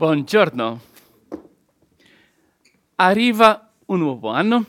Buongiorno. 0.00 0.80
Arriva 2.94 3.70
un 3.84 3.98
nuovo 3.98 4.30
anno, 4.30 4.64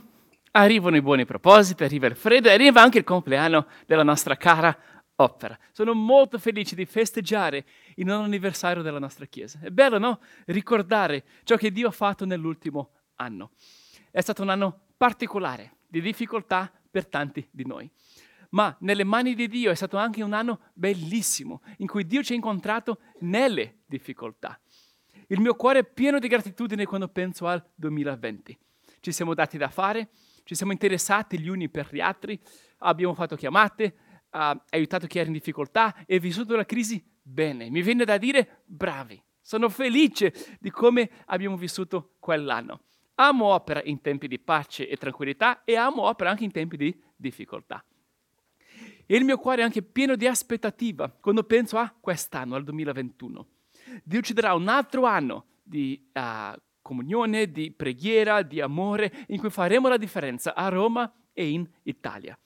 arrivano 0.52 0.98
i 0.98 1.02
buoni 1.02 1.24
propositi, 1.24 1.86
arriva 1.86 2.08
il 2.08 2.18
freddo 2.18 2.50
e 2.50 2.52
arriva 2.52 2.82
anche 2.82 2.98
il 2.98 3.06
compleanno 3.06 3.66
della 3.86 4.04
nostra 4.04 4.36
cara 4.36 4.78
opera. 5.16 5.58
Sono 5.72 5.94
molto 5.94 6.38
felice 6.38 6.76
di 6.76 6.84
festeggiare 6.84 7.66
il 7.96 8.06
non 8.06 8.26
anniversario 8.26 8.84
della 8.84 9.00
nostra 9.00 9.26
Chiesa. 9.26 9.60
È 9.62 9.70
bello, 9.70 10.00
no? 10.00 10.20
Ricordare 10.48 11.24
ciò 11.46 11.56
che 11.56 11.72
Dio 11.72 11.88
ha 11.88 11.92
fatto 11.92 12.26
nell'ultimo 12.26 12.90
anno. 13.16 13.52
È 14.12 14.20
stato 14.20 14.42
un 14.42 14.50
anno 14.50 14.88
particolare, 14.98 15.78
di 15.88 16.02
difficoltà 16.02 16.70
per 16.92 17.08
tanti 17.08 17.48
di 17.50 17.66
noi. 17.66 17.90
Ma 18.50 18.76
nelle 18.82 19.06
mani 19.06 19.34
di 19.34 19.48
Dio 19.48 19.72
è 19.72 19.76
stato 19.76 19.96
anche 19.96 20.24
un 20.24 20.34
anno 20.34 20.60
bellissimo, 20.74 21.62
in 21.78 21.88
cui 21.88 22.06
Dio 22.06 22.22
ci 22.22 22.34
ha 22.34 22.36
incontrato 22.36 23.00
nelle 23.20 23.78
difficoltà. 23.86 24.60
Il 25.32 25.40
mio 25.40 25.56
cuore 25.56 25.80
è 25.80 25.86
pieno 25.86 26.20
di 26.20 26.28
gratitudine 26.28 26.86
quando 26.86 27.08
penso 27.08 27.48
al 27.48 27.66
2020. 27.76 28.58
Ci 29.00 29.12
siamo 29.14 29.34
dati 29.34 29.58
da 29.58 29.70
fare, 29.70 30.10
ci 30.44 30.56
siamo 30.56 30.74
interessati 30.74 31.40
gli 31.40 31.48
uni 31.48 31.70
per 31.70 31.88
gli 31.90 32.02
altri, 32.02 32.38
abbiamo 32.80 33.14
fatto 33.14 33.38
chiamate, 33.38 33.96
ha 34.32 34.62
aiutato 34.72 35.08
chi 35.08 35.20
era 35.20 35.28
in 35.28 35.34
difficoltà 35.34 36.04
e 36.06 36.20
vissuto 36.20 36.58
la 36.58 36.66
crisi 36.66 37.02
bene. 37.22 37.70
Mi 37.70 37.82
viene 37.82 38.04
da 38.04 38.18
dire 38.18 38.64
bravi. 38.66 39.24
Sono 39.40 39.70
felice 39.70 40.34
di 40.60 40.70
come 40.70 41.10
abbiamo 41.28 41.56
vissuto 41.56 42.16
quell'anno. 42.20 42.82
Amo 43.16 43.46
opera 43.46 43.82
in 43.86 44.02
tempi 44.02 44.28
di 44.28 44.38
pace 44.38 44.90
e 44.90 44.98
tranquillità 44.98 45.64
e 45.64 45.78
amo 45.78 46.02
opera 46.02 46.30
anche 46.30 46.44
in 46.44 46.52
tempi 46.52 46.76
di 46.76 47.02
difficoltà. 47.16 47.82
E 49.06 49.16
il 49.16 49.24
mio 49.24 49.38
cuore 49.38 49.62
è 49.62 49.64
anche 49.64 49.82
pieno 49.82 50.18
di 50.18 50.28
aspettativa 50.28 51.10
quando 51.10 51.46
penso 51.46 51.78
a 51.78 51.90
quest'anno, 52.02 52.56
al 52.56 52.66
2021. 52.66 53.48
Dio 54.04 54.22
ci 54.22 54.34
darà 54.34 54.54
un 54.54 54.68
altro 54.68 55.06
anno 55.06 55.46
di 55.64 56.10
uh, 56.14 56.60
comunione, 56.82 57.52
di 57.52 57.72
preghiera, 57.72 58.42
di 58.42 58.60
amore, 58.62 59.26
in 59.28 59.40
cui 59.40 59.50
faremo 59.50 59.88
la 59.88 59.98
differenza 59.98 60.54
a 60.56 60.68
Roma 60.70 61.12
e 61.34 61.50
in 61.50 61.68
Italia. 61.84 62.38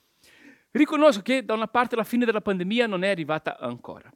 Riconosco 0.70 1.22
che 1.22 1.44
da 1.44 1.54
una 1.54 1.68
parte 1.68 1.96
la 1.96 2.04
fine 2.04 2.24
della 2.24 2.40
pandemia 2.40 2.86
non 2.86 3.02
è 3.02 3.08
arrivata 3.08 3.58
ancora. 3.58 4.12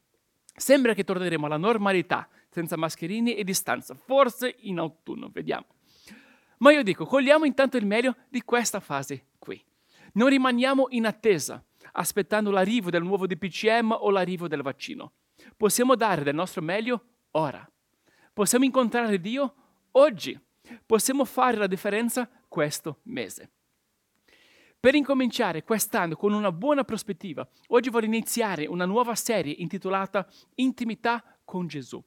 Sembra 0.55 0.92
che 0.92 1.05
torneremo 1.05 1.47
alla 1.47 1.56
normalità, 1.56 2.28
senza 2.50 2.77
mascherini 2.77 3.34
e 3.34 3.44
distanza, 3.44 3.94
forse 3.94 4.56
in 4.61 4.78
autunno, 4.78 5.31
vediamo. 5.33 5.67
Ma 6.59 6.72
io 6.72 6.83
dico, 6.83 7.06
cogliamo 7.06 7.47
intanto 7.47 7.78
il 7.78 7.87
meglio 7.87 8.15
di 8.28 8.42
questa 8.42 8.81
fase 8.81 9.28
qui. 9.39 9.62
Non 10.12 10.28
rimaniamo 10.28 10.89
in 10.91 11.06
attesa, 11.06 11.65
aspettando 11.92 12.50
l'arrivo 12.50 12.91
del 12.91 13.03
nuovo 13.03 13.27
DPCM 13.27 13.97
o 13.98 14.11
l'arrivo 14.11 14.47
del 14.47 14.61
vaccino. 14.61 15.12
Possiamo 15.56 15.94
dare 15.94 16.22
del 16.22 16.34
nostro 16.34 16.61
meglio 16.61 17.05
ora. 17.33 17.69
Possiamo 18.33 18.64
incontrare 18.64 19.20
Dio 19.20 19.55
oggi. 19.92 20.39
Possiamo 20.86 21.25
fare 21.25 21.56
la 21.56 21.67
differenza 21.67 22.28
questo 22.48 23.00
mese. 23.05 23.50
Per 24.78 24.95
incominciare 24.95 25.62
quest'anno 25.62 26.17
con 26.17 26.33
una 26.33 26.53
buona 26.53 26.84
prospettiva, 26.84 27.47
oggi 27.69 27.91
voglio 27.91 28.06
iniziare 28.06 28.67
una 28.67 28.87
nuova 28.87 29.14
serie 29.14 29.53
intitolata 29.59 30.27
Intimità 30.55 31.39
con 31.45 31.67
Gesù. 31.67 32.03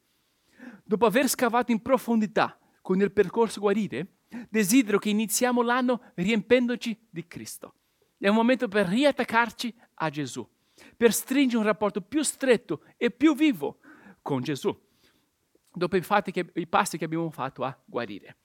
Dopo 0.83 1.05
aver 1.05 1.27
scavato 1.27 1.71
in 1.71 1.81
profondità 1.81 2.57
con 2.81 2.99
il 2.99 3.11
percorso 3.11 3.59
guarire, 3.59 4.15
desidero 4.49 4.97
che 4.97 5.09
iniziamo 5.09 5.61
l'anno 5.61 6.01
riempendoci 6.15 6.97
di 7.09 7.27
Cristo. 7.27 7.75
È 8.17 8.27
un 8.27 8.35
momento 8.35 8.67
per 8.67 8.87
riattaccarci 8.87 9.75
a 9.95 10.09
Gesù, 10.09 10.47
per 10.97 11.13
stringere 11.13 11.59
un 11.59 11.65
rapporto 11.65 12.01
più 12.01 12.23
stretto 12.23 12.85
e 12.97 13.11
più 13.11 13.35
vivo 13.35 13.77
con 14.21 14.41
Gesù 14.41 14.75
dopo 15.73 15.97
i, 15.97 16.01
che, 16.31 16.51
i 16.53 16.67
passi 16.67 16.97
che 16.97 17.05
abbiamo 17.05 17.29
fatto 17.29 17.63
a 17.63 17.77
guarire. 17.85 18.37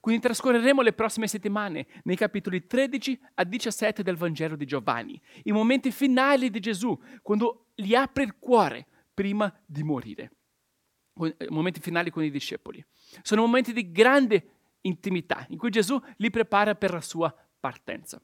Quindi 0.00 0.22
trascorreremo 0.22 0.82
le 0.82 0.92
prossime 0.92 1.26
settimane 1.26 1.86
nei 2.04 2.16
capitoli 2.16 2.66
13 2.66 3.20
a 3.34 3.44
17 3.44 4.02
del 4.02 4.16
Vangelo 4.16 4.56
di 4.56 4.64
Giovanni, 4.64 5.20
i 5.44 5.52
momenti 5.52 5.90
finali 5.90 6.50
di 6.50 6.60
Gesù, 6.60 6.98
quando 7.20 7.66
gli 7.74 7.94
apre 7.94 8.24
il 8.24 8.38
cuore 8.38 8.86
prima 9.12 9.52
di 9.66 9.82
morire. 9.82 10.32
Eh, 11.20 11.46
momenti 11.50 11.80
finali 11.80 12.10
con 12.10 12.24
i 12.24 12.30
discepoli. 12.30 12.84
Sono 13.22 13.42
momenti 13.42 13.72
di 13.72 13.90
grande 13.90 14.46
intimità, 14.82 15.44
in 15.48 15.58
cui 15.58 15.70
Gesù 15.70 16.00
li 16.16 16.30
prepara 16.30 16.74
per 16.74 16.92
la 16.92 17.00
sua 17.00 17.34
partenza. 17.60 18.20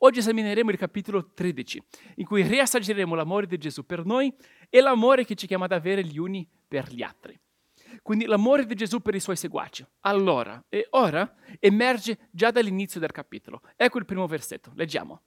Oggi 0.00 0.20
esamineremo 0.20 0.70
il 0.70 0.78
capitolo 0.78 1.32
13, 1.32 1.82
in 2.16 2.26
cui 2.26 2.42
riassaggeremo 2.42 3.14
l'amore 3.14 3.46
di 3.46 3.58
Gesù 3.58 3.84
per 3.84 4.04
noi 4.04 4.32
e 4.68 4.80
l'amore 4.80 5.24
che 5.24 5.34
ci 5.34 5.46
chiama 5.46 5.64
ad 5.64 5.72
avere 5.72 6.04
gli 6.04 6.18
uni 6.18 6.48
per 6.68 6.92
gli 6.92 7.02
altri. 7.02 7.38
Quindi 8.02 8.26
l'amore 8.26 8.66
di 8.66 8.74
Gesù 8.74 9.00
per 9.00 9.14
i 9.14 9.20
suoi 9.20 9.36
seguaci. 9.36 9.86
Allora 10.00 10.64
e 10.68 10.86
ora 10.90 11.34
emerge 11.58 12.28
già 12.30 12.50
dall'inizio 12.50 13.00
del 13.00 13.12
capitolo. 13.12 13.62
Ecco 13.76 13.98
il 13.98 14.04
primo 14.04 14.26
versetto, 14.26 14.72
leggiamo. 14.74 15.22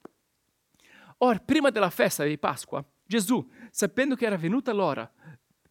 Ora, 1.24 1.38
prima 1.40 1.70
della 1.70 1.92
festa 1.92 2.24
di 2.24 2.38
Pasqua, 2.40 2.84
Gesù, 3.06 3.48
sapendo 3.70 4.16
che 4.16 4.26
era 4.26 4.38
venuta 4.38 4.74
l'ora, 4.74 5.12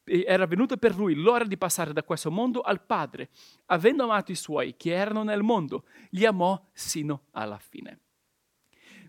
era 0.04 0.46
venuta 0.46 0.76
per 0.76 0.96
lui 0.96 1.14
l'ora 1.14 1.44
di 1.44 1.56
passare 1.56 1.92
da 1.92 2.02
questo 2.02 2.30
mondo 2.30 2.60
al 2.60 2.84
Padre, 2.84 3.30
avendo 3.66 4.04
amato 4.04 4.32
i 4.32 4.36
suoi 4.36 4.76
che 4.76 4.92
erano 4.92 5.22
nel 5.22 5.42
mondo, 5.42 5.84
li 6.10 6.24
amò 6.24 6.60
sino 6.72 7.24
alla 7.32 7.58
fine. 7.58 8.00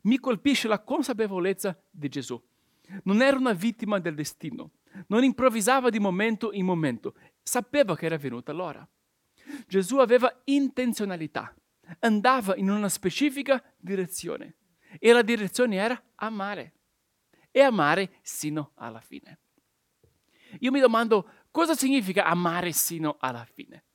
Mi 0.03 0.19
colpisce 0.19 0.67
la 0.67 0.79
consapevolezza 0.79 1.79
di 1.89 2.09
Gesù. 2.09 2.41
Non 3.03 3.21
era 3.21 3.37
una 3.37 3.53
vittima 3.53 3.99
del 3.99 4.15
destino, 4.15 4.71
non 5.07 5.23
improvvisava 5.23 5.89
di 5.89 5.99
momento 5.99 6.51
in 6.51 6.65
momento, 6.65 7.15
sapeva 7.41 7.95
che 7.95 8.05
era 8.05 8.17
venuta 8.17 8.51
l'ora. 8.51 8.87
Gesù 9.67 9.97
aveva 9.97 10.41
intenzionalità, 10.45 11.53
andava 11.99 12.55
in 12.55 12.69
una 12.69 12.89
specifica 12.89 13.63
direzione 13.77 14.55
e 14.99 15.11
la 15.11 15.21
direzione 15.21 15.75
era 15.77 16.01
amare 16.15 16.73
e 17.51 17.61
amare 17.61 18.19
sino 18.21 18.71
alla 18.75 19.01
fine. 19.01 19.39
Io 20.59 20.71
mi 20.71 20.79
domando 20.79 21.29
cosa 21.51 21.75
significa 21.75 22.25
amare 22.25 22.71
sino 22.71 23.17
alla 23.19 23.45
fine. 23.45 23.85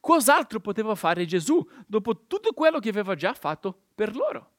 Cos'altro 0.00 0.60
poteva 0.60 0.94
fare 0.94 1.26
Gesù 1.26 1.66
dopo 1.86 2.26
tutto 2.26 2.52
quello 2.52 2.78
che 2.78 2.88
aveva 2.88 3.14
già 3.14 3.34
fatto 3.34 3.86
per 3.94 4.16
loro? 4.16 4.52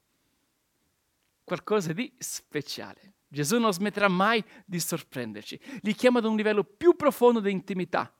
Qualcosa 1.43 1.93
di 1.93 2.13
speciale. 2.17 3.15
Gesù 3.27 3.57
non 3.59 3.73
smetterà 3.73 4.07
mai 4.07 4.43
di 4.65 4.79
sorprenderci. 4.79 5.59
Li 5.81 5.93
chiama 5.93 6.19
ad 6.19 6.25
un 6.25 6.35
livello 6.35 6.63
più 6.63 6.95
profondo 6.95 7.39
di 7.39 7.51
intimità 7.51 8.11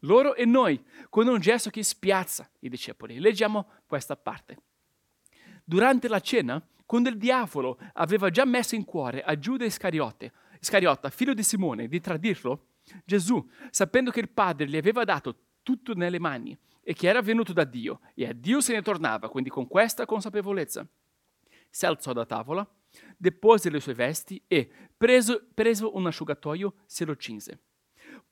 loro 0.00 0.34
e 0.34 0.44
noi, 0.44 0.82
con 1.08 1.26
un 1.26 1.40
gesto 1.40 1.70
che 1.70 1.82
spiazza 1.82 2.48
i 2.60 2.68
discepoli. 2.68 3.18
Leggiamo 3.18 3.68
questa 3.86 4.16
parte. 4.16 4.58
Durante 5.64 6.08
la 6.08 6.20
cena, 6.20 6.64
quando 6.86 7.08
il 7.08 7.18
diavolo 7.18 7.78
aveva 7.94 8.30
già 8.30 8.44
messo 8.44 8.74
in 8.74 8.84
cuore 8.84 9.22
a 9.22 9.38
Giuda 9.38 9.64
Iscariota, 9.64 11.10
figlio 11.10 11.34
di 11.34 11.42
Simone, 11.42 11.88
di 11.88 12.00
tradirlo, 12.00 12.68
Gesù, 13.04 13.46
sapendo 13.70 14.10
che 14.10 14.20
il 14.20 14.30
Padre 14.30 14.66
gli 14.66 14.76
aveva 14.76 15.04
dato 15.04 15.36
tutto 15.62 15.94
nelle 15.94 16.18
mani 16.18 16.56
e 16.82 16.94
che 16.94 17.08
era 17.08 17.20
venuto 17.20 17.52
da 17.52 17.64
Dio 17.64 18.00
e 18.14 18.26
a 18.26 18.32
Dio 18.32 18.62
se 18.62 18.72
ne 18.72 18.80
tornava, 18.80 19.28
quindi 19.28 19.50
con 19.50 19.68
questa 19.68 20.06
consapevolezza, 20.06 20.86
si 21.68 21.84
alzò 21.84 22.14
da 22.14 22.24
tavola, 22.24 22.66
depose 23.16 23.68
le 23.68 23.80
sue 23.80 23.92
vesti 23.92 24.42
e, 24.46 24.70
preso, 24.96 25.46
preso 25.52 25.94
un 25.94 26.06
asciugatoio, 26.06 26.74
se 26.86 27.04
lo 27.04 27.14
cinse. 27.16 27.60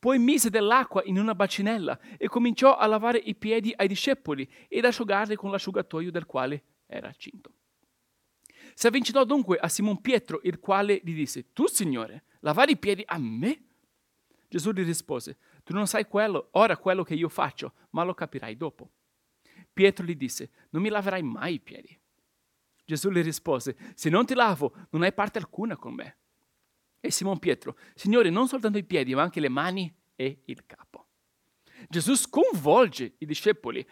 Poi 0.06 0.20
mise 0.20 0.50
dell'acqua 0.50 1.02
in 1.04 1.18
una 1.18 1.34
bacinella 1.34 1.98
e 2.16 2.28
cominciò 2.28 2.76
a 2.76 2.86
lavare 2.86 3.18
i 3.18 3.34
piedi 3.34 3.74
ai 3.76 3.88
discepoli 3.88 4.48
ed 4.68 4.84
asciugarli 4.84 5.34
con 5.34 5.50
l'asciugatoio 5.50 6.12
del 6.12 6.26
quale 6.26 6.62
era 6.86 7.12
cinto. 7.16 7.54
Si 8.72 8.86
avvicinò 8.86 9.24
dunque 9.24 9.58
a 9.58 9.66
Simon 9.66 10.00
Pietro, 10.00 10.38
il 10.44 10.60
quale 10.60 11.00
gli 11.02 11.12
disse, 11.12 11.52
Tu, 11.52 11.66
Signore, 11.66 12.22
lavare 12.38 12.70
i 12.70 12.76
piedi 12.76 13.02
a 13.04 13.18
me? 13.18 13.64
Gesù 14.46 14.70
gli 14.70 14.84
rispose, 14.84 15.38
Tu 15.64 15.74
non 15.74 15.88
sai 15.88 16.06
quello, 16.06 16.50
ora 16.52 16.76
quello 16.76 17.02
che 17.02 17.14
io 17.14 17.28
faccio, 17.28 17.72
ma 17.90 18.04
lo 18.04 18.14
capirai 18.14 18.56
dopo. 18.56 18.88
Pietro 19.72 20.06
gli 20.06 20.14
disse, 20.14 20.50
Non 20.70 20.82
mi 20.82 20.88
laverai 20.88 21.22
mai 21.24 21.54
i 21.54 21.60
piedi. 21.60 21.98
Gesù 22.84 23.10
gli 23.10 23.22
rispose, 23.22 23.76
Se 23.96 24.08
non 24.08 24.24
ti 24.24 24.34
lavo, 24.34 24.72
non 24.90 25.02
hai 25.02 25.12
parte 25.12 25.38
alcuna 25.38 25.76
con 25.76 25.94
me. 25.94 26.18
E 27.00 27.10
Simon 27.12 27.38
Pietro, 27.38 27.76
Signore, 27.94 28.30
non 28.30 28.48
soltanto 28.48 28.78
i 28.78 28.84
piedi, 28.84 29.14
ma 29.14 29.22
anche 29.22 29.38
le 29.38 29.48
mani 29.48 29.94
e 30.16 30.42
il 30.46 30.64
capo. 30.66 31.06
Gesù 31.88 32.14
sconvolge 32.14 33.14
i 33.18 33.26
discepoli, 33.26 33.86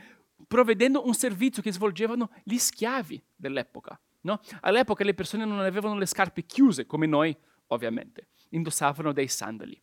provvedendo 0.46 1.06
un 1.06 1.14
servizio 1.14 1.62
che 1.62 1.72
svolgevano 1.72 2.30
gli 2.42 2.58
schiavi 2.58 3.22
dell'epoca. 3.36 3.98
No? 4.22 4.40
All'epoca 4.60 5.04
le 5.04 5.14
persone 5.14 5.44
non 5.44 5.60
avevano 5.60 5.96
le 5.96 6.06
scarpe 6.06 6.44
chiuse, 6.44 6.86
come 6.86 7.06
noi, 7.06 7.36
ovviamente, 7.68 8.28
indossavano 8.50 9.12
dei 9.12 9.28
sandali. 9.28 9.80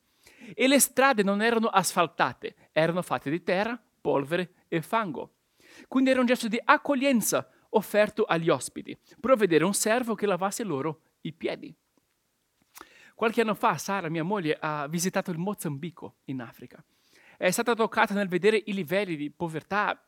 E 0.53 0.67
le 0.67 0.79
strade 0.79 1.23
non 1.23 1.41
erano 1.41 1.67
asfaltate, 1.67 2.55
erano 2.71 3.01
fatte 3.01 3.29
di 3.29 3.43
terra, 3.43 3.81
polvere 4.01 4.65
e 4.67 4.81
fango. 4.81 5.35
Quindi 5.88 6.09
era 6.09 6.19
un 6.19 6.25
gesto 6.25 6.47
di 6.47 6.59
accoglienza 6.63 7.47
offerto 7.69 8.23
agli 8.23 8.49
ospiti, 8.49 8.97
provvedere 9.19 9.63
un 9.63 9.73
servo 9.73 10.15
che 10.15 10.25
lavasse 10.25 10.63
loro 10.63 11.01
i 11.21 11.33
piedi. 11.33 11.73
Qualche 13.21 13.41
anno 13.41 13.53
fa 13.53 13.77
Sara, 13.77 14.09
mia 14.09 14.23
moglie, 14.23 14.57
ha 14.59 14.88
visitato 14.88 15.29
il 15.29 15.38
Mozambico 15.38 16.15
in 16.23 16.41
Africa. 16.41 16.83
è 17.38 17.51
stata 17.51 17.75
toccata 17.75 18.15
nel 18.15 18.27
vedere 18.27 18.63
i 18.65 18.73
livelli 18.73 19.15
di 19.15 19.29
povertà 19.29 20.03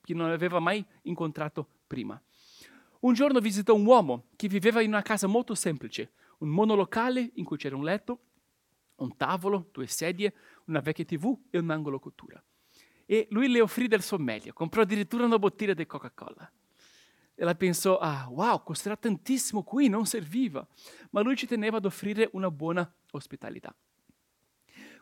che 0.00 0.14
non 0.14 0.30
aveva 0.30 0.60
mai 0.60 0.86
incontrato 1.02 1.66
prima. 1.88 2.22
Un 3.00 3.14
giorno 3.14 3.40
visitò 3.40 3.74
un 3.74 3.84
uomo 3.84 4.28
che 4.36 4.46
viveva 4.46 4.80
in 4.80 4.90
una 4.90 5.02
casa 5.02 5.26
molto 5.26 5.56
semplice, 5.56 6.12
un 6.38 6.50
monolocale 6.50 7.32
in 7.34 7.44
cui 7.44 7.56
c'era 7.56 7.74
un 7.74 7.82
letto, 7.82 8.20
un 8.98 9.16
tavolo, 9.16 9.68
due 9.72 9.88
sedie, 9.88 10.32
una 10.66 10.78
vecchia 10.78 11.04
tv 11.04 11.36
e 11.50 11.58
un 11.58 11.68
angolo 11.68 11.98
cottura. 11.98 12.40
E 13.06 13.26
lui 13.30 13.48
le 13.48 13.60
offrì 13.60 13.88
del 13.88 14.02
suo 14.02 14.18
meglio, 14.18 14.52
comprò 14.52 14.82
addirittura 14.82 15.24
una 15.24 15.40
bottiglia 15.40 15.74
di 15.74 15.84
Coca-Cola. 15.84 16.48
E 17.42 17.44
la 17.44 17.56
pensò, 17.56 17.98
ah, 17.98 18.28
wow, 18.30 18.62
costerà 18.62 18.96
tantissimo 18.96 19.64
qui, 19.64 19.88
non 19.88 20.06
serviva. 20.06 20.64
Ma 21.10 21.22
lui 21.22 21.34
ci 21.34 21.44
teneva 21.44 21.78
ad 21.78 21.84
offrire 21.84 22.30
una 22.34 22.52
buona 22.52 22.88
ospitalità. 23.10 23.74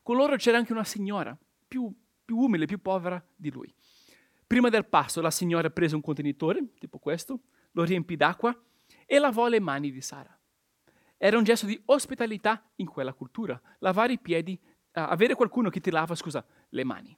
Con 0.02 0.16
loro 0.16 0.36
c'era 0.36 0.56
anche 0.56 0.72
una 0.72 0.84
signora, 0.84 1.36
più, 1.68 1.94
più 2.24 2.38
umile, 2.38 2.64
più 2.64 2.80
povera 2.80 3.22
di 3.36 3.50
lui. 3.50 3.70
Prima 4.46 4.70
del 4.70 4.86
passo 4.86 5.20
la 5.20 5.30
signora 5.30 5.68
prese 5.68 5.94
un 5.94 6.00
contenitore, 6.00 6.72
tipo 6.78 6.98
questo, 6.98 7.40
lo 7.72 7.84
riempì 7.84 8.16
d'acqua 8.16 8.58
e 9.04 9.18
lavò 9.18 9.46
le 9.46 9.60
mani 9.60 9.92
di 9.92 10.00
Sara. 10.00 10.34
Era 11.18 11.36
un 11.36 11.44
gesto 11.44 11.66
di 11.66 11.78
ospitalità 11.84 12.70
in 12.76 12.86
quella 12.86 13.12
cultura, 13.12 13.60
lavare 13.80 14.14
i 14.14 14.18
piedi, 14.18 14.58
uh, 14.62 14.72
avere 14.92 15.34
qualcuno 15.34 15.68
che 15.68 15.80
ti 15.80 15.90
lava, 15.90 16.14
scusa, 16.14 16.42
le 16.70 16.84
mani. 16.84 17.14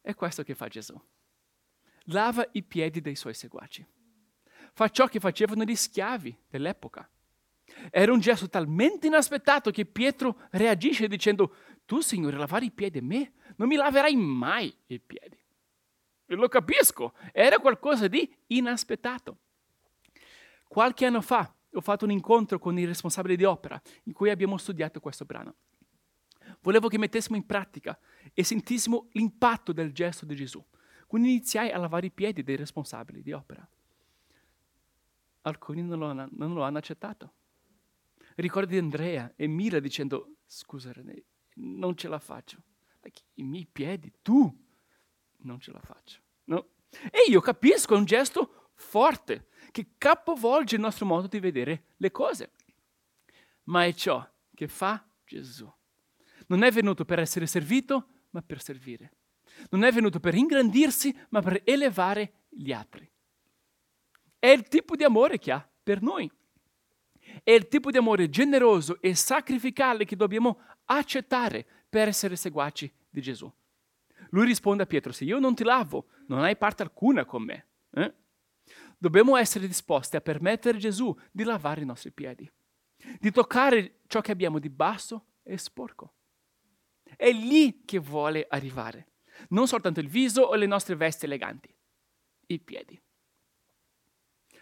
È 0.00 0.14
questo 0.14 0.44
che 0.44 0.54
fa 0.54 0.68
Gesù. 0.68 0.96
Lava 2.08 2.46
i 2.52 2.62
piedi 2.62 3.00
dei 3.00 3.16
suoi 3.16 3.34
seguaci. 3.34 3.86
Fa 4.72 4.88
ciò 4.88 5.06
che 5.06 5.20
facevano 5.20 5.64
gli 5.64 5.76
schiavi 5.76 6.36
dell'epoca. 6.48 7.08
Era 7.90 8.12
un 8.12 8.20
gesto 8.20 8.48
talmente 8.48 9.06
inaspettato 9.06 9.70
che 9.70 9.86
Pietro 9.86 10.40
reagisce 10.50 11.08
dicendo, 11.08 11.54
tu 11.86 12.00
Signore 12.00 12.36
lavare 12.36 12.66
i 12.66 12.70
piedi 12.70 12.98
a 12.98 13.02
me? 13.02 13.32
Non 13.56 13.68
mi 13.68 13.76
laverai 13.76 14.16
mai 14.16 14.74
i 14.86 15.00
piedi. 15.00 15.38
E 16.26 16.34
lo 16.34 16.48
capisco, 16.48 17.14
era 17.32 17.58
qualcosa 17.58 18.08
di 18.08 18.34
inaspettato. 18.48 19.38
Qualche 20.66 21.06
anno 21.06 21.20
fa 21.20 21.54
ho 21.72 21.80
fatto 21.80 22.04
un 22.04 22.10
incontro 22.10 22.58
con 22.58 22.78
i 22.78 22.84
responsabili 22.84 23.36
di 23.36 23.44
opera 23.44 23.80
in 24.04 24.12
cui 24.12 24.30
abbiamo 24.30 24.56
studiato 24.56 25.00
questo 25.00 25.24
brano. 25.24 25.56
Volevo 26.60 26.88
che 26.88 26.98
mettessimo 26.98 27.36
in 27.36 27.46
pratica 27.46 27.98
e 28.32 28.42
sentissimo 28.42 29.08
l'impatto 29.12 29.72
del 29.72 29.92
gesto 29.92 30.24
di 30.24 30.34
Gesù. 30.34 30.64
Quindi 31.14 31.30
iniziai 31.30 31.70
a 31.70 31.78
lavare 31.78 32.06
i 32.06 32.10
piedi 32.10 32.42
dei 32.42 32.56
responsabili 32.56 33.22
di 33.22 33.30
opera. 33.30 33.64
Alcuni 35.42 35.80
non 35.80 36.00
lo 36.00 36.06
hanno, 36.06 36.28
non 36.32 36.54
lo 36.54 36.64
hanno 36.64 36.78
accettato. 36.78 37.34
Ricordo 38.34 38.70
di 38.70 38.78
Andrea 38.78 39.32
e 39.36 39.46
Mira 39.46 39.78
dicendo, 39.78 40.38
scusa 40.44 40.90
René, 40.90 41.22
non 41.54 41.96
ce 41.96 42.08
la 42.08 42.18
faccio. 42.18 42.60
I 43.34 43.44
miei 43.44 43.64
piedi, 43.64 44.12
tu, 44.22 44.52
non 45.42 45.60
ce 45.60 45.70
la 45.70 45.78
faccio. 45.78 46.18
No? 46.46 46.70
E 46.90 47.30
io 47.30 47.40
capisco, 47.40 47.94
è 47.94 47.96
un 47.96 48.06
gesto 48.06 48.70
forte 48.74 49.50
che 49.70 49.90
capovolge 49.96 50.74
il 50.74 50.80
nostro 50.80 51.06
modo 51.06 51.28
di 51.28 51.38
vedere 51.38 51.90
le 51.98 52.10
cose. 52.10 52.50
Ma 53.66 53.84
è 53.84 53.94
ciò 53.94 54.28
che 54.52 54.66
fa 54.66 55.06
Gesù. 55.24 55.72
Non 56.48 56.64
è 56.64 56.72
venuto 56.72 57.04
per 57.04 57.20
essere 57.20 57.46
servito, 57.46 58.08
ma 58.30 58.42
per 58.42 58.60
servire. 58.60 59.12
Non 59.70 59.84
è 59.84 59.92
venuto 59.92 60.20
per 60.20 60.34
ingrandirsi, 60.34 61.16
ma 61.30 61.40
per 61.40 61.62
elevare 61.64 62.44
gli 62.48 62.72
altri. 62.72 63.10
È 64.38 64.48
il 64.48 64.68
tipo 64.68 64.96
di 64.96 65.04
amore 65.04 65.38
che 65.38 65.52
ha 65.52 65.68
per 65.82 66.02
noi. 66.02 66.30
È 67.42 67.50
il 67.50 67.68
tipo 67.68 67.90
di 67.90 67.96
amore 67.96 68.28
generoso 68.28 69.00
e 69.00 69.14
sacrificale 69.14 70.04
che 70.04 70.16
dobbiamo 70.16 70.60
accettare 70.84 71.66
per 71.88 72.08
essere 72.08 72.36
seguaci 72.36 72.92
di 73.08 73.20
Gesù. 73.20 73.50
Lui 74.30 74.46
risponde 74.46 74.82
a 74.82 74.86
Pietro, 74.86 75.12
se 75.12 75.24
io 75.24 75.38
non 75.38 75.54
ti 75.54 75.64
lavo, 75.64 76.06
non 76.26 76.40
hai 76.40 76.56
parte 76.56 76.82
alcuna 76.82 77.24
con 77.24 77.42
me. 77.42 77.66
Eh? 77.90 78.12
Dobbiamo 78.98 79.36
essere 79.36 79.66
disposti 79.66 80.16
a 80.16 80.20
permettere 80.20 80.76
a 80.76 80.80
Gesù 80.80 81.16
di 81.30 81.44
lavare 81.44 81.82
i 81.82 81.86
nostri 81.86 82.10
piedi, 82.10 82.50
di 83.18 83.30
toccare 83.30 84.00
ciò 84.06 84.20
che 84.20 84.32
abbiamo 84.32 84.58
di 84.58 84.70
basso 84.70 85.26
e 85.42 85.56
sporco. 85.56 86.14
È 87.16 87.30
lì 87.30 87.84
che 87.84 87.98
vuole 87.98 88.46
arrivare, 88.48 89.12
non 89.48 89.66
soltanto 89.66 90.00
il 90.00 90.08
viso 90.08 90.42
o 90.42 90.54
le 90.54 90.66
nostre 90.66 90.96
vesti 90.96 91.24
eleganti, 91.24 91.74
i 92.46 92.58
piedi. 92.60 93.00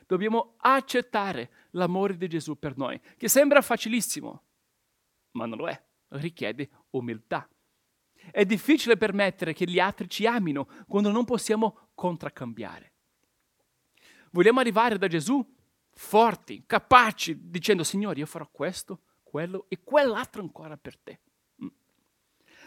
Dobbiamo 0.06 0.54
accettare 0.58 1.50
l'amore 1.70 2.16
di 2.16 2.28
Gesù 2.28 2.58
per 2.58 2.76
noi, 2.76 3.00
che 3.16 3.28
sembra 3.28 3.62
facilissimo, 3.62 4.42
ma 5.32 5.46
non 5.46 5.58
lo 5.58 5.68
è, 5.68 5.84
richiede 6.08 6.68
umiltà. 6.90 7.48
È 8.30 8.44
difficile 8.44 8.96
permettere 8.96 9.52
che 9.52 9.68
gli 9.68 9.80
altri 9.80 10.08
ci 10.08 10.26
amino 10.26 10.68
quando 10.86 11.10
non 11.10 11.24
possiamo 11.24 11.90
contraccambiare. 11.94 12.92
Vogliamo 14.30 14.60
arrivare 14.60 14.96
da 14.96 15.08
Gesù 15.08 15.44
forti, 15.90 16.64
capaci, 16.66 17.50
dicendo 17.50 17.84
Signore, 17.84 18.20
io 18.20 18.26
farò 18.26 18.48
questo, 18.50 19.00
quello 19.22 19.66
e 19.68 19.82
quell'altro 19.82 20.40
ancora 20.40 20.76
per 20.76 20.98
te. 20.98 21.20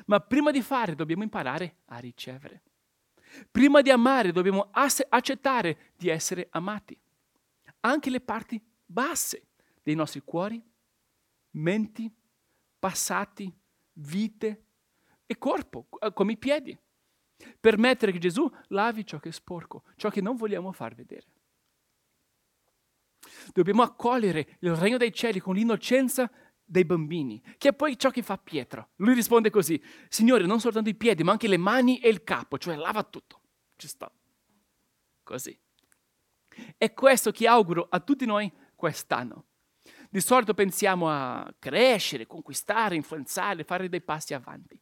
Ma 0.05 0.19
prima 0.19 0.51
di 0.51 0.61
fare 0.61 0.95
dobbiamo 0.95 1.23
imparare 1.23 1.77
a 1.85 1.97
ricevere. 1.97 2.61
Prima 3.49 3.81
di 3.81 3.89
amare 3.89 4.31
dobbiamo 4.31 4.69
accettare 4.71 5.91
di 5.97 6.09
essere 6.09 6.47
amati. 6.51 6.97
Anche 7.81 8.09
le 8.09 8.21
parti 8.21 8.61
basse 8.85 9.47
dei 9.81 9.95
nostri 9.95 10.21
cuori, 10.23 10.63
menti, 11.51 12.11
passati, 12.79 13.53
vite, 13.93 14.65
e 15.25 15.37
corpo, 15.37 15.87
eh, 15.99 16.13
come 16.13 16.33
i 16.33 16.37
piedi. 16.37 16.77
Permettere 17.59 18.11
che 18.11 18.19
Gesù 18.19 18.49
lavi 18.67 19.05
ciò 19.05 19.19
che 19.19 19.29
è 19.29 19.31
sporco, 19.31 19.83
ciò 19.95 20.09
che 20.09 20.21
non 20.21 20.35
vogliamo 20.35 20.71
far 20.71 20.95
vedere. 20.95 21.27
Dobbiamo 23.51 23.81
accogliere 23.81 24.57
il 24.59 24.75
regno 24.75 24.97
dei 24.97 25.11
cieli 25.11 25.39
con 25.39 25.55
l'innocenza 25.55 26.29
dei 26.65 26.83
bambini, 26.83 27.41
che 27.57 27.69
è 27.69 27.73
poi 27.73 27.97
ciò 27.97 28.09
che 28.09 28.23
fa 28.23 28.37
Pietro. 28.37 28.89
Lui 28.97 29.13
risponde 29.13 29.49
così, 29.49 29.81
Signore, 30.09 30.45
non 30.45 30.59
soltanto 30.59 30.89
i 30.89 30.95
piedi, 30.95 31.23
ma 31.23 31.31
anche 31.31 31.47
le 31.47 31.57
mani 31.57 31.99
e 31.99 32.09
il 32.09 32.23
capo, 32.23 32.57
cioè 32.57 32.75
lava 32.75 33.03
tutto. 33.03 33.41
Ci 33.75 33.87
sta. 33.87 34.11
Così. 35.23 35.57
È 36.77 36.93
questo 36.93 37.31
che 37.31 37.47
auguro 37.47 37.87
a 37.89 37.99
tutti 37.99 38.25
noi 38.25 38.51
quest'anno. 38.75 39.45
Di 40.09 40.21
solito 40.21 40.53
pensiamo 40.53 41.09
a 41.09 41.53
crescere, 41.59 42.25
conquistare, 42.25 42.95
influenzare, 42.95 43.63
fare 43.63 43.89
dei 43.89 44.01
passi 44.01 44.33
avanti. 44.33 44.79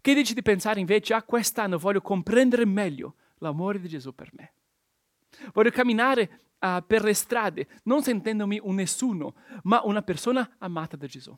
Che 0.00 0.14
dici 0.14 0.34
di 0.34 0.42
pensare 0.42 0.80
invece, 0.80 1.14
ah, 1.14 1.22
quest'anno 1.22 1.78
voglio 1.78 2.00
comprendere 2.00 2.64
meglio 2.64 3.16
l'amore 3.38 3.80
di 3.80 3.88
Gesù 3.88 4.14
per 4.14 4.30
me. 4.32 4.52
Voglio 5.52 5.70
camminare 5.70 6.40
uh, 6.60 6.84
per 6.86 7.02
le 7.02 7.14
strade, 7.14 7.68
non 7.84 8.02
sentendomi 8.02 8.60
un 8.62 8.76
nessuno, 8.76 9.34
ma 9.64 9.80
una 9.84 10.02
persona 10.02 10.56
amata 10.58 10.96
da 10.96 11.06
Gesù. 11.06 11.36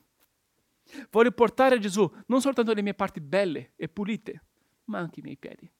Voglio 1.10 1.32
portare 1.32 1.76
a 1.76 1.78
Gesù 1.78 2.10
non 2.26 2.40
soltanto 2.40 2.72
le 2.72 2.82
mie 2.82 2.94
parti 2.94 3.20
belle 3.20 3.72
e 3.76 3.88
pulite, 3.88 4.44
ma 4.84 4.98
anche 4.98 5.20
i 5.20 5.22
miei 5.22 5.36
piedi. 5.36 5.70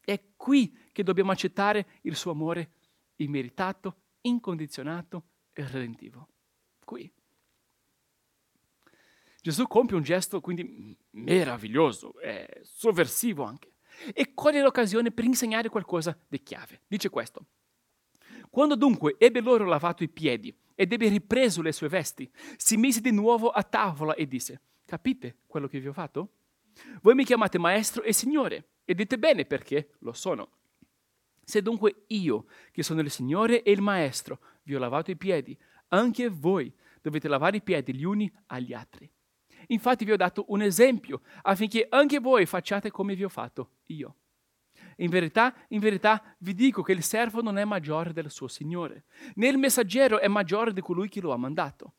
È 0.00 0.20
qui 0.36 0.88
che 0.92 1.02
dobbiamo 1.02 1.32
accettare 1.32 1.86
il 2.02 2.16
suo 2.16 2.30
amore 2.30 2.72
immeritato, 3.16 3.96
incondizionato 4.22 5.24
e 5.52 5.66
redentivo. 5.66 6.28
Qui. 6.84 7.12
Gesù 9.42 9.66
compie 9.66 9.96
un 9.96 10.02
gesto 10.02 10.40
quindi 10.40 10.96
meraviglioso, 11.10 12.18
è 12.18 12.60
sovversivo 12.62 13.44
anche, 13.44 13.72
e 14.12 14.34
coglie 14.34 14.62
l'occasione 14.62 15.12
per 15.12 15.24
insegnare 15.24 15.68
qualcosa 15.68 16.18
di 16.28 16.42
chiave. 16.42 16.82
Dice 16.86 17.08
questo. 17.08 17.46
Quando 18.50 18.74
dunque 18.74 19.14
ebbe 19.18 19.40
loro 19.40 19.64
lavato 19.64 20.02
i 20.02 20.08
piedi 20.08 20.54
ed 20.74 20.92
ebbe 20.92 21.08
ripreso 21.08 21.62
le 21.62 21.72
sue 21.72 21.88
vesti, 21.88 22.30
si 22.56 22.76
mise 22.76 23.00
di 23.00 23.12
nuovo 23.12 23.48
a 23.48 23.62
tavola 23.62 24.14
e 24.14 24.26
disse, 24.26 24.60
capite 24.84 25.38
quello 25.46 25.68
che 25.68 25.78
vi 25.78 25.88
ho 25.88 25.92
fatto? 25.92 26.32
Voi 27.00 27.14
mi 27.14 27.24
chiamate 27.24 27.58
maestro 27.58 28.02
e 28.02 28.12
signore, 28.12 28.70
e 28.84 28.94
dite 28.94 29.18
bene 29.18 29.44
perché 29.44 29.90
lo 30.00 30.12
sono. 30.12 30.50
Se 31.44 31.62
dunque 31.62 32.04
io, 32.08 32.46
che 32.70 32.82
sono 32.82 33.00
il 33.00 33.10
Signore 33.10 33.62
e 33.62 33.72
il 33.72 33.80
Maestro, 33.80 34.38
vi 34.62 34.76
ho 34.76 34.78
lavato 34.78 35.10
i 35.10 35.16
piedi, 35.16 35.58
anche 35.88 36.28
voi 36.28 36.72
dovete 37.02 37.26
lavare 37.26 37.56
i 37.56 37.62
piedi 37.62 37.92
gli 37.92 38.04
uni 38.04 38.32
agli 38.46 38.72
altri. 38.72 39.10
Infatti 39.68 40.04
vi 40.04 40.12
ho 40.12 40.16
dato 40.16 40.44
un 40.48 40.62
esempio 40.62 41.22
affinché 41.42 41.86
anche 41.88 42.20
voi 42.20 42.46
facciate 42.46 42.90
come 42.90 43.14
vi 43.14 43.24
ho 43.24 43.28
fatto 43.28 43.78
io. 43.86 44.16
In 45.00 45.08
verità, 45.08 45.54
in 45.68 45.80
verità 45.80 46.22
vi 46.38 46.54
dico 46.54 46.82
che 46.82 46.92
il 46.92 47.02
servo 47.02 47.40
non 47.40 47.58
è 47.58 47.64
maggiore 47.64 48.12
del 48.12 48.30
suo 48.30 48.48
Signore, 48.48 49.04
né 49.34 49.48
il 49.48 49.56
messaggero 49.56 50.18
è 50.18 50.28
maggiore 50.28 50.72
di 50.72 50.80
colui 50.80 51.08
che 51.08 51.20
lo 51.20 51.32
ha 51.32 51.36
mandato. 51.36 51.94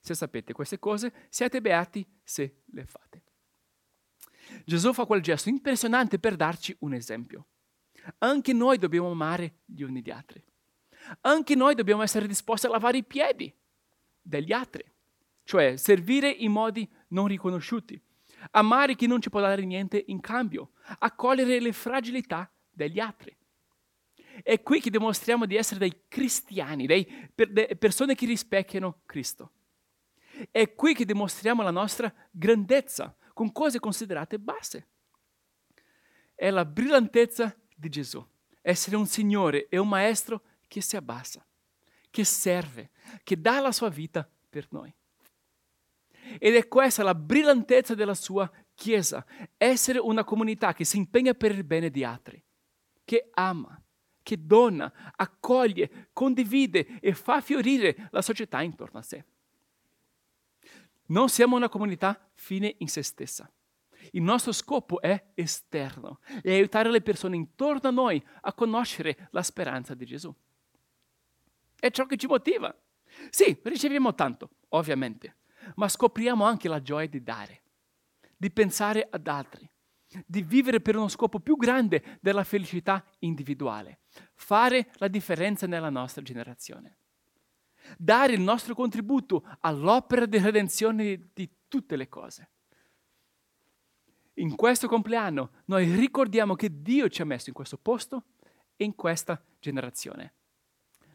Se 0.00 0.14
sapete 0.14 0.52
queste 0.52 0.78
cose, 0.78 1.12
siate 1.28 1.60
beati 1.60 2.06
se 2.22 2.62
le 2.66 2.86
fate. 2.86 3.22
Gesù 4.64 4.92
fa 4.92 5.04
quel 5.04 5.20
gesto 5.20 5.48
impressionante 5.48 6.18
per 6.18 6.36
darci 6.36 6.74
un 6.80 6.94
esempio. 6.94 7.46
Anche 8.18 8.52
noi 8.52 8.78
dobbiamo 8.78 9.10
amare 9.10 9.58
gli 9.64 9.82
uni 9.82 10.00
gli 10.00 10.10
altri. 10.10 10.42
Anche 11.22 11.54
noi 11.54 11.74
dobbiamo 11.74 12.02
essere 12.02 12.26
disposti 12.26 12.66
a 12.66 12.70
lavare 12.70 12.98
i 12.98 13.04
piedi 13.04 13.54
degli 14.22 14.52
altri, 14.52 14.84
cioè 15.44 15.76
servire 15.76 16.30
in 16.30 16.52
modi 16.52 16.88
non 17.08 17.26
riconosciuti, 17.26 18.00
amare 18.52 18.94
chi 18.94 19.06
non 19.06 19.20
ci 19.20 19.30
può 19.30 19.40
dare 19.40 19.64
niente 19.64 20.02
in 20.08 20.20
cambio, 20.20 20.72
accogliere 20.98 21.60
le 21.60 21.72
fragilità 21.72 22.50
degli 22.70 22.98
altri. 22.98 23.36
È 24.42 24.62
qui 24.62 24.80
che 24.80 24.90
dimostriamo 24.90 25.46
di 25.46 25.56
essere 25.56 25.80
dei 25.80 26.02
cristiani, 26.08 26.86
dei, 26.86 27.06
per, 27.34 27.50
delle 27.50 27.76
persone 27.76 28.14
che 28.14 28.26
rispecchiano 28.26 29.00
Cristo. 29.06 29.52
È 30.50 30.74
qui 30.74 30.94
che 30.94 31.06
dimostriamo 31.06 31.62
la 31.62 31.70
nostra 31.70 32.12
grandezza 32.30 33.16
con 33.32 33.52
cose 33.52 33.80
considerate 33.80 34.38
basse. 34.38 34.88
È 36.34 36.50
la 36.50 36.66
brillantezza 36.66 37.56
di 37.74 37.88
Gesù, 37.88 38.24
essere 38.60 38.96
un 38.96 39.06
Signore 39.06 39.68
e 39.68 39.78
un 39.78 39.88
Maestro 39.88 40.42
che 40.68 40.82
si 40.82 40.96
abbassa, 40.96 41.46
che 42.10 42.24
serve, 42.24 42.90
che 43.22 43.40
dà 43.40 43.60
la 43.60 43.72
sua 43.72 43.88
vita 43.88 44.28
per 44.50 44.66
noi. 44.70 44.94
Ed 46.38 46.54
è 46.54 46.68
questa 46.68 47.02
la 47.02 47.14
brillantezza 47.14 47.94
della 47.94 48.14
sua 48.14 48.50
Chiesa, 48.74 49.24
essere 49.56 49.98
una 49.98 50.22
comunità 50.22 50.74
che 50.74 50.84
si 50.84 50.98
impegna 50.98 51.32
per 51.32 51.52
il 51.52 51.64
bene 51.64 51.90
di 51.90 52.04
altri, 52.04 52.42
che 53.04 53.30
ama, 53.32 53.82
che 54.22 54.44
dona, 54.44 54.92
accoglie, 55.16 56.10
condivide 56.12 57.00
e 57.00 57.14
fa 57.14 57.40
fiorire 57.40 58.08
la 58.10 58.20
società 58.20 58.60
intorno 58.60 58.98
a 58.98 59.02
sé. 59.02 59.24
Non 61.06 61.30
siamo 61.30 61.56
una 61.56 61.68
comunità 61.68 62.28
fine 62.34 62.74
in 62.78 62.88
se 62.88 63.02
stessa. 63.02 63.50
Il 64.12 64.22
nostro 64.22 64.52
scopo 64.52 65.00
è 65.00 65.30
esterno 65.34 66.20
e 66.42 66.52
aiutare 66.52 66.90
le 66.90 67.00
persone 67.00 67.36
intorno 67.36 67.88
a 67.88 67.92
noi 67.92 68.22
a 68.42 68.52
conoscere 68.52 69.28
la 69.30 69.42
speranza 69.42 69.94
di 69.94 70.04
Gesù. 70.04 70.34
È 71.78 71.90
ciò 71.90 72.06
che 72.06 72.16
ci 72.16 72.26
motiva. 72.26 72.76
Sì, 73.30 73.58
riceviamo 73.62 74.14
tanto, 74.14 74.50
ovviamente, 74.70 75.36
ma 75.74 75.88
scopriamo 75.88 76.44
anche 76.44 76.68
la 76.68 76.80
gioia 76.80 77.08
di 77.08 77.22
dare, 77.22 77.62
di 78.36 78.50
pensare 78.50 79.06
ad 79.10 79.26
altri, 79.26 79.68
di 80.24 80.42
vivere 80.42 80.80
per 80.80 80.96
uno 80.96 81.08
scopo 81.08 81.40
più 81.40 81.56
grande 81.56 82.18
della 82.20 82.44
felicità 82.44 83.04
individuale, 83.20 84.00
fare 84.34 84.90
la 84.94 85.08
differenza 85.08 85.66
nella 85.66 85.90
nostra 85.90 86.22
generazione. 86.22 86.98
Dare 87.96 88.32
il 88.32 88.40
nostro 88.40 88.74
contributo 88.74 89.44
all'opera 89.60 90.26
di 90.26 90.38
redenzione 90.38 91.30
di 91.32 91.48
tutte 91.68 91.96
le 91.96 92.08
cose. 92.08 92.50
In 94.34 94.54
questo 94.54 94.88
compleanno 94.88 95.62
noi 95.66 95.94
ricordiamo 95.94 96.54
che 96.56 96.82
Dio 96.82 97.08
ci 97.08 97.22
ha 97.22 97.24
messo 97.24 97.48
in 97.48 97.54
questo 97.54 97.78
posto 97.78 98.24
e 98.76 98.84
in 98.84 98.94
questa 98.94 99.42
generazione. 99.58 100.34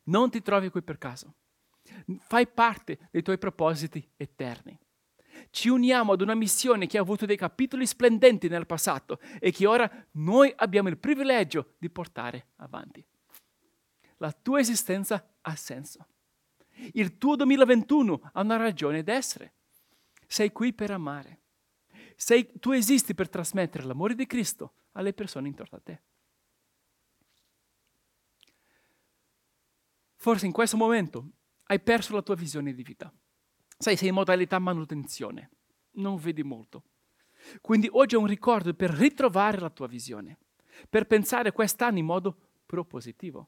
Non 0.04 0.30
ti 0.30 0.42
trovi 0.42 0.70
qui 0.70 0.82
per 0.82 0.98
caso. 0.98 1.36
Fai 2.20 2.48
parte 2.48 3.10
dei 3.12 3.22
tuoi 3.22 3.38
propositi 3.38 4.08
eterni. 4.18 4.78
Ci 5.50 5.70
uniamo 5.70 6.14
ad 6.14 6.22
una 6.22 6.36
missione 6.36 6.88
che 6.88 6.98
ha 6.98 7.02
avuto 7.02 7.26
dei 7.26 7.38
capitoli 7.38 7.86
splendenti 7.86 8.48
nel 8.48 8.66
passato 8.66 9.20
e 9.40 9.52
che 9.52 9.66
ora 9.66 9.90
noi 10.12 10.54
abbiamo 10.56 10.90
il 10.90 10.98
privilegio 10.98 11.74
di 11.78 11.90
portare 11.90 12.48
avanti. 12.58 13.04
La 14.18 14.32
tua 14.32 14.60
esistenza 14.60 15.34
ha 15.42 15.56
senso. 15.56 16.06
Il 16.94 17.18
tuo 17.18 17.36
2021 17.36 18.30
ha 18.34 18.42
una 18.42 18.58
ragione 18.58 19.04
d'essere. 19.04 19.54
Sei 20.28 20.52
qui 20.52 20.74
per 20.74 20.92
amare. 20.92 21.40
Sei, 22.16 22.60
tu 22.60 22.72
esisti 22.72 23.16
per 23.16 23.30
trasmettere 23.30 23.84
l'amore 23.84 24.16
di 24.16 24.28
Cristo 24.28 24.74
alle 24.94 25.14
persone 25.14 25.48
intorno 25.48 25.78
a 25.78 25.82
te. 25.82 26.02
Forse 30.16 30.46
in 30.46 30.52
questo 30.52 30.78
momento 30.78 31.32
hai 31.72 31.80
perso 31.80 32.14
la 32.14 32.22
tua 32.22 32.36
visione 32.36 32.74
di 32.74 32.84
vita. 32.84 33.12
Sai, 33.78 33.96
sei 33.96 34.10
in 34.10 34.14
modalità 34.14 34.60
manutenzione, 34.60 35.52
non 35.92 36.18
vedi 36.18 36.44
molto. 36.44 36.84
Quindi 37.62 37.88
oggi 37.90 38.16
è 38.16 38.18
un 38.18 38.28
ricordo 38.28 38.74
per 38.74 38.90
ritrovare 38.90 39.58
la 39.58 39.70
tua 39.70 39.88
visione, 39.88 40.38
per 40.90 41.08
pensare 41.08 41.54
quest'anno 41.54 41.98
in 41.98 42.06
modo 42.06 42.36
propositivo. 42.66 43.48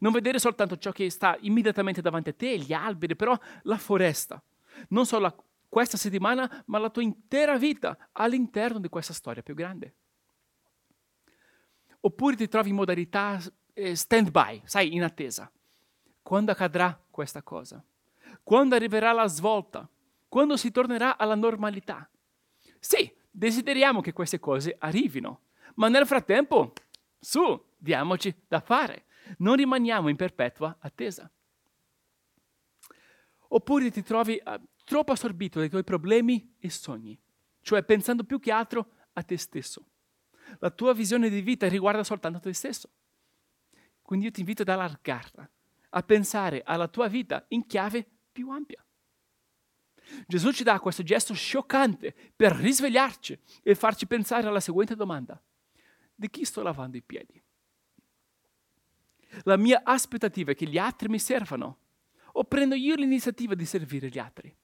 Non 0.00 0.12
vedere 0.12 0.40
soltanto 0.40 0.78
ciò 0.78 0.90
che 0.90 1.08
sta 1.10 1.38
immediatamente 1.42 2.02
davanti 2.02 2.30
a 2.30 2.34
te, 2.34 2.58
gli 2.58 2.72
alberi, 2.72 3.14
però 3.14 3.38
la 3.62 3.78
foresta. 3.78 4.42
Non 4.88 5.06
solo 5.06 5.44
questa 5.68 5.96
settimana, 5.96 6.64
ma 6.66 6.78
la 6.78 6.90
tua 6.90 7.02
intera 7.02 7.56
vita 7.56 8.10
all'interno 8.12 8.80
di 8.80 8.88
questa 8.88 9.12
storia 9.12 9.42
più 9.42 9.54
grande. 9.54 9.94
Oppure 12.00 12.34
ti 12.34 12.48
trovi 12.48 12.70
in 12.70 12.74
modalità 12.74 13.40
eh, 13.74 13.94
stand-by, 13.94 14.62
sai, 14.64 14.92
in 14.92 15.04
attesa. 15.04 15.50
Quando 16.20 16.50
accadrà 16.50 17.00
questa 17.18 17.42
cosa? 17.42 17.84
Quando 18.44 18.76
arriverà 18.76 19.10
la 19.10 19.26
svolta? 19.26 19.90
Quando 20.28 20.56
si 20.56 20.70
tornerà 20.70 21.16
alla 21.16 21.34
normalità? 21.34 22.08
Sì, 22.78 23.12
desideriamo 23.28 24.00
che 24.00 24.12
queste 24.12 24.38
cose 24.38 24.76
arrivino, 24.78 25.40
ma 25.74 25.88
nel 25.88 26.06
frattempo, 26.06 26.74
su, 27.18 27.60
diamoci 27.76 28.32
da 28.46 28.60
fare. 28.60 29.06
Non 29.38 29.56
rimaniamo 29.56 30.08
in 30.08 30.14
perpetua 30.14 30.76
attesa. 30.78 31.28
Oppure 33.48 33.90
ti 33.90 34.04
trovi 34.04 34.40
uh, 34.44 34.60
troppo 34.84 35.10
assorbito 35.10 35.58
dai 35.58 35.68
tuoi 35.68 35.82
problemi 35.82 36.54
e 36.60 36.70
sogni, 36.70 37.20
cioè 37.62 37.82
pensando 37.82 38.22
più 38.22 38.38
che 38.38 38.52
altro 38.52 38.90
a 39.14 39.24
te 39.24 39.36
stesso. 39.36 39.84
La 40.60 40.70
tua 40.70 40.94
visione 40.94 41.28
di 41.28 41.40
vita 41.40 41.66
riguarda 41.66 42.04
soltanto 42.04 42.38
te 42.38 42.52
stesso. 42.52 42.88
Quindi 44.02 44.26
io 44.26 44.30
ti 44.30 44.38
invito 44.38 44.62
ad 44.62 44.68
allargarla 44.68 45.50
a 45.90 46.02
pensare 46.02 46.62
alla 46.64 46.88
tua 46.88 47.08
vita 47.08 47.44
in 47.48 47.66
chiave 47.66 48.06
più 48.32 48.50
ampia. 48.50 48.84
Gesù 50.26 50.52
ci 50.52 50.64
dà 50.64 50.80
questo 50.80 51.02
gesto 51.02 51.34
scioccante 51.34 52.14
per 52.34 52.52
risvegliarci 52.52 53.38
e 53.62 53.74
farci 53.74 54.06
pensare 54.06 54.46
alla 54.46 54.60
seguente 54.60 54.94
domanda. 54.96 55.40
Di 56.14 56.30
chi 56.30 56.44
sto 56.44 56.62
lavando 56.62 56.96
i 56.96 57.02
piedi? 57.02 57.40
La 59.42 59.56
mia 59.56 59.82
aspettativa 59.84 60.52
è 60.52 60.54
che 60.54 60.66
gli 60.66 60.78
altri 60.78 61.08
mi 61.08 61.18
servano 61.18 61.78
o 62.32 62.44
prendo 62.44 62.74
io 62.74 62.94
l'iniziativa 62.94 63.54
di 63.54 63.64
servire 63.64 64.08
gli 64.08 64.18
altri? 64.18 64.54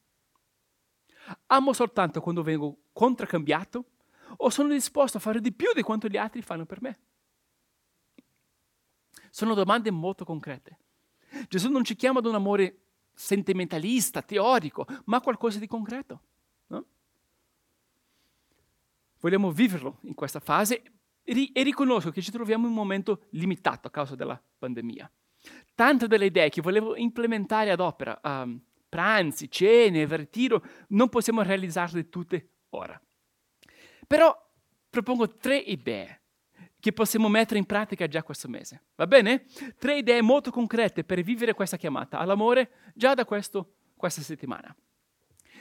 Amo 1.46 1.72
soltanto 1.72 2.20
quando 2.20 2.42
vengo 2.42 2.84
contraccambiato 2.92 3.84
o 4.36 4.50
sono 4.50 4.68
disposto 4.68 5.18
a 5.18 5.20
fare 5.20 5.40
di 5.40 5.52
più 5.52 5.72
di 5.74 5.82
quanto 5.82 6.08
gli 6.08 6.16
altri 6.16 6.42
fanno 6.42 6.66
per 6.66 6.80
me? 6.80 6.98
Sono 9.30 9.54
domande 9.54 9.90
molto 9.90 10.24
concrete. 10.24 10.78
Gesù 11.48 11.70
non 11.70 11.84
ci 11.84 11.96
chiama 11.96 12.18
ad 12.18 12.26
un 12.26 12.34
amore 12.34 12.78
sentimentalista, 13.14 14.22
teorico, 14.22 14.86
ma 15.04 15.20
qualcosa 15.20 15.58
di 15.58 15.66
concreto. 15.66 16.20
No? 16.68 16.84
Vogliamo 19.20 19.50
viverlo 19.50 19.98
in 20.02 20.14
questa 20.14 20.40
fase 20.40 20.82
e 21.22 21.62
riconosco 21.62 22.10
che 22.10 22.20
ci 22.20 22.30
troviamo 22.30 22.64
in 22.64 22.70
un 22.70 22.76
momento 22.76 23.24
limitato 23.30 23.88
a 23.88 23.90
causa 23.90 24.14
della 24.14 24.40
pandemia. 24.58 25.10
Tante 25.74 26.06
delle 26.06 26.26
idee 26.26 26.48
che 26.48 26.60
volevo 26.60 26.96
implementare 26.96 27.70
ad 27.70 27.80
opera, 27.80 28.18
um, 28.22 28.60
pranzi, 28.88 29.50
cene, 29.50 30.06
ritiro, 30.16 30.62
non 30.88 31.08
possiamo 31.08 31.42
realizzarle 31.42 32.08
tutte 32.08 32.48
ora. 32.70 33.00
Però 34.06 34.34
propongo 34.90 35.28
tre 35.28 35.56
idee 35.56 36.20
che 36.84 36.92
possiamo 36.92 37.30
mettere 37.30 37.58
in 37.58 37.64
pratica 37.64 38.06
già 38.06 38.22
questo 38.22 38.46
mese. 38.46 38.82
Va 38.96 39.06
bene? 39.06 39.46
Tre 39.78 39.96
idee 39.96 40.20
molto 40.20 40.50
concrete 40.50 41.02
per 41.02 41.22
vivere 41.22 41.54
questa 41.54 41.78
chiamata 41.78 42.18
all'amore 42.18 42.92
già 42.92 43.14
da 43.14 43.24
questo, 43.24 43.76
questa 43.96 44.20
settimana. 44.20 44.76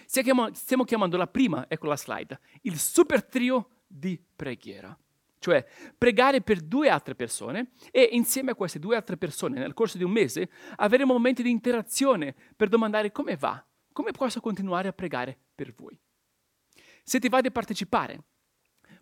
Stiamo 0.05 0.83
chiamando 0.83 1.15
la 1.15 1.27
prima, 1.27 1.63
ecco 1.69 1.87
la 1.87 1.95
slide, 1.95 2.37
il 2.63 2.77
super 2.77 3.23
trio 3.23 3.83
di 3.87 4.21
preghiera. 4.35 4.93
Cioè 5.39 5.65
pregare 5.97 6.41
per 6.41 6.59
due 6.59 6.89
altre 6.89 7.15
persone 7.15 7.71
e 7.89 8.01
insieme 8.11 8.51
a 8.51 8.55
queste 8.55 8.79
due 8.79 8.97
altre 8.97 9.15
persone 9.15 9.57
nel 9.57 9.73
corso 9.73 9.97
di 9.97 10.03
un 10.03 10.11
mese 10.11 10.49
avere 10.75 11.05
momenti 11.05 11.41
di 11.41 11.51
interazione 11.51 12.35
per 12.53 12.67
domandare 12.67 13.13
come 13.13 13.37
va, 13.37 13.65
come 13.93 14.11
posso 14.11 14.41
continuare 14.41 14.89
a 14.89 14.93
pregare 14.93 15.37
per 15.55 15.73
voi. 15.73 15.97
Se 17.01 17.17
ti 17.19 17.29
va 17.29 17.39
di 17.39 17.49
partecipare, 17.49 18.23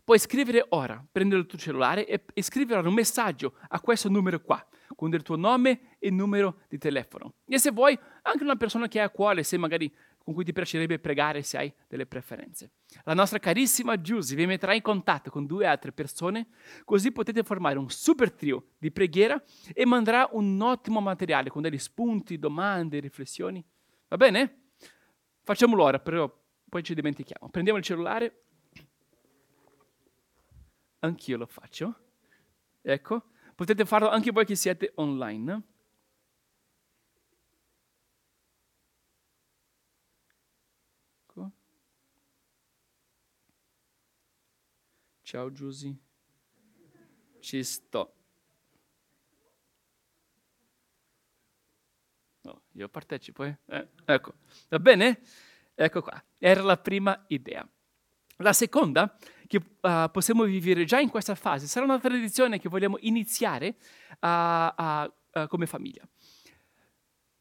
Puoi 0.04 0.20
scrivere 0.20 0.66
ora, 0.70 1.06
prendere 1.12 1.42
il 1.42 1.48
tuo 1.48 1.58
cellulare 1.58 2.06
e, 2.06 2.24
e 2.34 2.42
scrivere 2.42 2.88
un 2.88 2.94
messaggio 2.94 3.56
a 3.70 3.80
questo 3.80 4.10
numero 4.10 4.42
qua, 4.42 4.66
con 4.96 5.14
il 5.14 5.22
tuo 5.22 5.36
nome 5.36 5.96
e 6.00 6.10
numero 6.10 6.62
di 6.68 6.78
telefono. 6.78 7.36
E 7.46 7.60
se 7.60 7.72
vuoi, 7.72 7.98
anche 8.24 8.44
una 8.44 8.56
persona 8.56 8.88
che 8.88 9.00
hai 9.00 9.06
a 9.06 9.10
cuore, 9.10 9.44
se 9.44 9.58
magari 9.58 9.94
con 10.24 10.34
cui 10.34 10.44
ti 10.44 10.54
piacerebbe 10.54 11.00
pregare 11.00 11.42
se 11.42 11.58
hai 11.58 11.74
delle 11.88 12.06
preferenze. 12.06 12.72
La 13.04 13.14
nostra 13.14 13.40
carissima 13.40 14.00
Giusy 14.00 14.36
vi 14.36 14.46
metterà 14.46 14.74
in 14.74 14.82
contatto 14.82 15.32
con 15.32 15.46
due 15.46 15.66
altre 15.66 15.92
persone, 15.92 16.48
così 16.86 17.12
potete 17.12 17.44
formare 17.44 17.78
un 17.78 17.90
super 17.90 18.32
trio 18.32 18.70
di 18.78 18.92
preghiera 18.92 19.42
e 19.74 19.86
manderà 19.86 20.30
un 20.34 20.60
ottimo 20.62 21.00
materiale 21.00 21.50
con 21.50 21.62
degli 21.62 21.80
spunti, 21.80 22.38
domande, 22.38 23.00
riflessioni. 23.00 23.64
Va 24.08 24.18
bene? 24.18 24.70
Facciamolo 25.44 25.84
ora, 25.84 26.00
però 26.00 26.32
poi 26.70 26.84
ci 26.84 26.94
dimentichiamo. 26.94 27.50
Prendiamo 27.50 27.80
il 27.80 27.86
cellulare 27.86 28.44
anch'io 31.02 31.38
lo 31.38 31.46
faccio. 31.46 32.10
Ecco, 32.82 33.32
potete 33.56 33.86
farlo 33.86 34.10
anche 34.10 34.32
voi 34.32 34.46
che 34.46 34.56
siete 34.56 34.92
online. 34.96 35.62
Ecco. 41.24 41.52
Ciao 45.22 45.52
Giusy. 45.52 45.98
Ci 47.40 47.64
sto. 47.64 48.16
No, 52.42 52.64
io 52.72 52.90
partecipo, 52.90 53.44
eh? 53.44 53.58
eh? 53.66 53.88
Ecco, 54.06 54.34
va 54.70 54.80
bene? 54.80 55.22
Ecco 55.76 56.02
qua, 56.02 56.24
era 56.38 56.62
la 56.64 56.78
prima 56.78 57.26
idea. 57.28 57.68
La 58.38 58.54
seconda, 58.54 59.16
che 59.52 59.58
uh, 59.58 60.10
possiamo 60.10 60.46
vivere 60.46 60.86
già 60.86 61.02
in 61.02 61.10
questa 61.10 61.36
fase, 61.36 61.68
sarà 61.68 61.84
una 61.84 62.00
tradizione 62.00 62.58
che 62.58 62.70
vogliamo 62.70 62.96
iniziare 63.02 63.76
uh, 64.22 65.48
come 65.48 65.66
famiglia. 65.66 66.08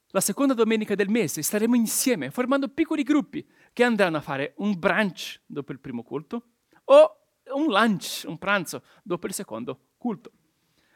La 0.09 0.21
seconda 0.21 0.52
domenica 0.52 0.97
del 0.97 1.09
mese 1.09 1.40
staremo 1.40 1.76
insieme, 1.76 2.33
formando 2.33 2.67
piccoli 2.67 3.05
gruppi 3.05 3.49
che 3.73 3.85
andranno 3.85 4.17
a 4.17 4.21
fare 4.21 4.55
un 4.57 4.76
brunch 4.76 5.40
dopo 5.47 5.71
il 5.71 5.79
primo 5.79 6.02
culto 6.02 6.49
o 6.87 7.17
un 7.55 7.67
lunch, 7.67 8.25
un 8.26 8.38
pranzo 8.38 8.83
dopo 9.05 9.29
il 9.29 9.33
secondo 9.33 9.90
culto. 9.97 10.33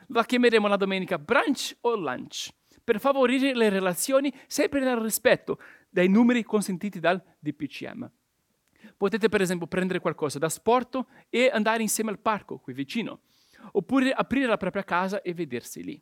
La 0.09 0.25
chiameremo 0.25 0.67
la 0.67 0.77
domenica 0.77 1.17
brunch 1.17 1.77
o 1.83 1.95
lunch 1.95 2.49
per 2.83 2.99
favorire 2.99 3.55
le 3.55 3.69
relazioni 3.69 4.35
sempre 4.49 4.81
nel 4.81 4.97
rispetto 4.97 5.61
dei 5.89 6.09
numeri 6.09 6.43
consentiti 6.43 6.99
dal 6.99 7.23
DPCM. 7.39 8.11
Potete 8.97 9.29
per 9.29 9.41
esempio 9.41 9.67
prendere 9.67 10.01
qualcosa 10.01 10.39
da 10.39 10.49
sport 10.49 11.05
e 11.29 11.51
andare 11.53 11.83
insieme 11.83 12.11
al 12.11 12.19
parco 12.19 12.59
qui 12.59 12.73
vicino, 12.73 13.21
oppure 13.73 14.13
aprire 14.13 14.47
la 14.47 14.57
propria 14.57 14.85
casa 14.85 15.23
e 15.23 15.35
vedersi 15.35 15.83
lì. 15.83 16.01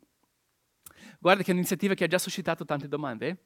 Guarda 1.19 1.41
che 1.41 1.49
è 1.49 1.51
un'iniziativa 1.51 1.93
che 1.93 2.03
ha 2.03 2.07
già 2.07 2.17
suscitato 2.17 2.65
tante 2.65 2.87
domande. 2.87 3.45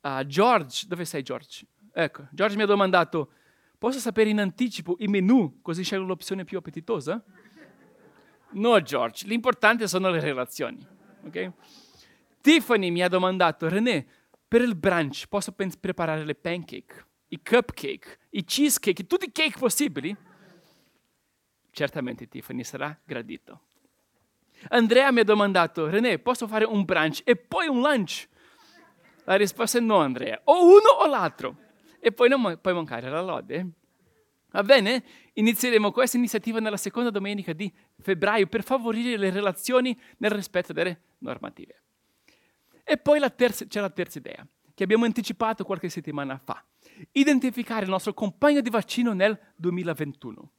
Uh, 0.00 0.24
George, 0.24 0.86
dove 0.86 1.04
sei 1.04 1.22
George? 1.22 1.66
Ecco, 1.92 2.28
George 2.30 2.56
mi 2.56 2.62
ha 2.62 2.66
domandato, 2.66 3.32
posso 3.78 3.98
sapere 3.98 4.30
in 4.30 4.38
anticipo 4.38 4.96
i 4.98 5.06
menu 5.06 5.60
così 5.62 5.82
scelgo 5.82 6.06
l'opzione 6.06 6.44
più 6.44 6.58
appetitosa? 6.58 7.22
No 8.52 8.80
George, 8.80 9.26
l'importante 9.26 9.88
sono 9.88 10.10
le 10.10 10.20
relazioni. 10.20 10.86
Okay? 11.24 11.50
Tiffany 12.40 12.90
mi 12.90 13.02
ha 13.02 13.08
domandato, 13.08 13.68
René, 13.68 14.06
per 14.46 14.60
il 14.60 14.76
brunch 14.76 15.26
posso 15.26 15.52
pen- 15.52 15.72
preparare 15.80 16.24
le 16.24 16.34
pancake, 16.34 17.06
i 17.28 17.40
cupcake, 17.42 18.18
i 18.30 18.44
cheesecake, 18.44 19.06
tutti 19.06 19.26
i 19.26 19.32
cake 19.32 19.58
possibili? 19.58 20.16
Certamente 21.70 22.28
Tiffany 22.28 22.64
sarà 22.64 22.98
gradito. 23.04 23.60
Andrea 24.68 25.12
mi 25.12 25.20
ha 25.20 25.24
domandato, 25.24 25.88
René, 25.88 26.18
posso 26.18 26.46
fare 26.46 26.64
un 26.64 26.84
brunch 26.84 27.20
e 27.24 27.36
poi 27.36 27.66
un 27.66 27.80
lunch? 27.80 28.28
La 29.24 29.34
risposta 29.34 29.78
è 29.78 29.80
no, 29.80 29.98
Andrea, 29.98 30.40
o 30.44 30.64
uno 30.64 30.88
o 31.00 31.06
l'altro. 31.06 31.64
E 32.00 32.12
poi 32.12 32.28
non 32.28 32.58
puoi 32.60 32.74
mancare 32.74 33.10
la 33.10 33.20
lode. 33.20 33.70
Va 34.50 34.62
bene? 34.62 35.04
Inizieremo 35.34 35.90
questa 35.90 36.16
iniziativa 36.16 36.60
nella 36.60 36.76
seconda 36.76 37.10
domenica 37.10 37.52
di 37.52 37.70
febbraio 38.00 38.46
per 38.46 38.62
favorire 38.62 39.18
le 39.18 39.30
relazioni 39.30 39.98
nel 40.18 40.30
rispetto 40.30 40.72
delle 40.72 41.00
normative. 41.18 41.82
E 42.84 42.96
poi 42.96 43.18
la 43.18 43.30
terza, 43.30 43.66
c'è 43.66 43.80
la 43.80 43.90
terza 43.90 44.18
idea, 44.18 44.46
che 44.72 44.84
abbiamo 44.84 45.04
anticipato 45.04 45.64
qualche 45.64 45.88
settimana 45.88 46.40
fa. 46.42 46.64
Identificare 47.12 47.84
il 47.84 47.90
nostro 47.90 48.14
compagno 48.14 48.60
di 48.60 48.70
vaccino 48.70 49.12
nel 49.12 49.38
2021. 49.56 50.52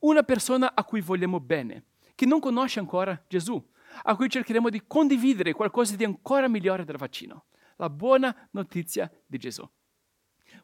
Una 0.00 0.22
persona 0.22 0.74
a 0.74 0.84
cui 0.84 1.00
vogliamo 1.00 1.40
bene, 1.40 1.84
che 2.14 2.26
non 2.26 2.40
conosce 2.40 2.78
ancora 2.78 3.22
Gesù, 3.28 3.62
a 4.04 4.16
cui 4.16 4.30
cercheremo 4.30 4.70
di 4.70 4.84
condividere 4.86 5.52
qualcosa 5.52 5.96
di 5.96 6.04
ancora 6.04 6.48
migliore 6.48 6.84
del 6.84 6.96
vaccino. 6.96 7.46
La 7.76 7.90
buona 7.90 8.48
notizia 8.52 9.10
di 9.26 9.38
Gesù. 9.38 9.68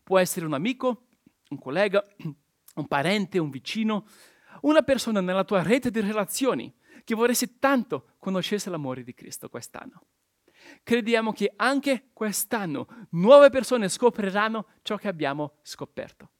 Può 0.03 0.19
essere 0.19 0.47
un 0.47 0.55
amico, 0.55 1.09
un 1.51 1.59
collega, 1.59 2.03
un 2.77 2.87
parente, 2.87 3.39
un 3.39 3.51
vicino, 3.51 4.07
una 4.63 4.83
persona 4.83 5.21
nella 5.21 5.45
tua 5.45 5.63
rete 5.63 5.91
di 5.91 6.01
relazioni 6.01 6.75
che 7.05 7.15
vorresti 7.15 7.59
tanto 7.59 8.15
conoscesse 8.19 8.71
l'amore 8.71 9.03
di 9.03 9.15
Cristo 9.15 9.49
quest'anno 9.49 10.03
crediamo 10.83 11.33
che 11.33 11.53
anche 11.57 12.09
quest'anno 12.13 12.87
nuove 13.11 13.51
persone 13.51 13.89
scopriranno 13.89 14.67
ciò 14.83 14.97
che 14.97 15.09
abbiamo 15.09 15.55
scoperto. 15.63 16.31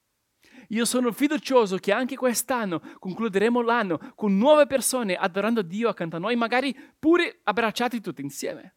Io 0.69 0.85
sono 0.85 1.13
fiducioso 1.13 1.77
che 1.77 1.93
anche 1.93 2.17
quest'anno 2.17 2.81
concluderemo 2.99 3.63
l'anno 3.63 4.13
con 4.15 4.37
nuove 4.37 4.67
persone 4.67 5.15
adorando 5.15 5.63
Dio 5.63 5.89
accanto 5.89 6.17
a 6.17 6.19
noi, 6.19 6.37
magari 6.37 6.77
pure 6.99 7.41
abbracciati 7.45 8.01
tutti 8.01 8.21
insieme. 8.21 8.75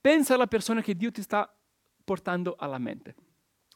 Pensa 0.00 0.34
alla 0.34 0.46
persona 0.46 0.80
che 0.80 0.94
Dio 0.94 1.10
ti 1.10 1.22
sta 1.22 1.52
portando 2.04 2.56
alla 2.58 2.78
mente, 2.78 3.14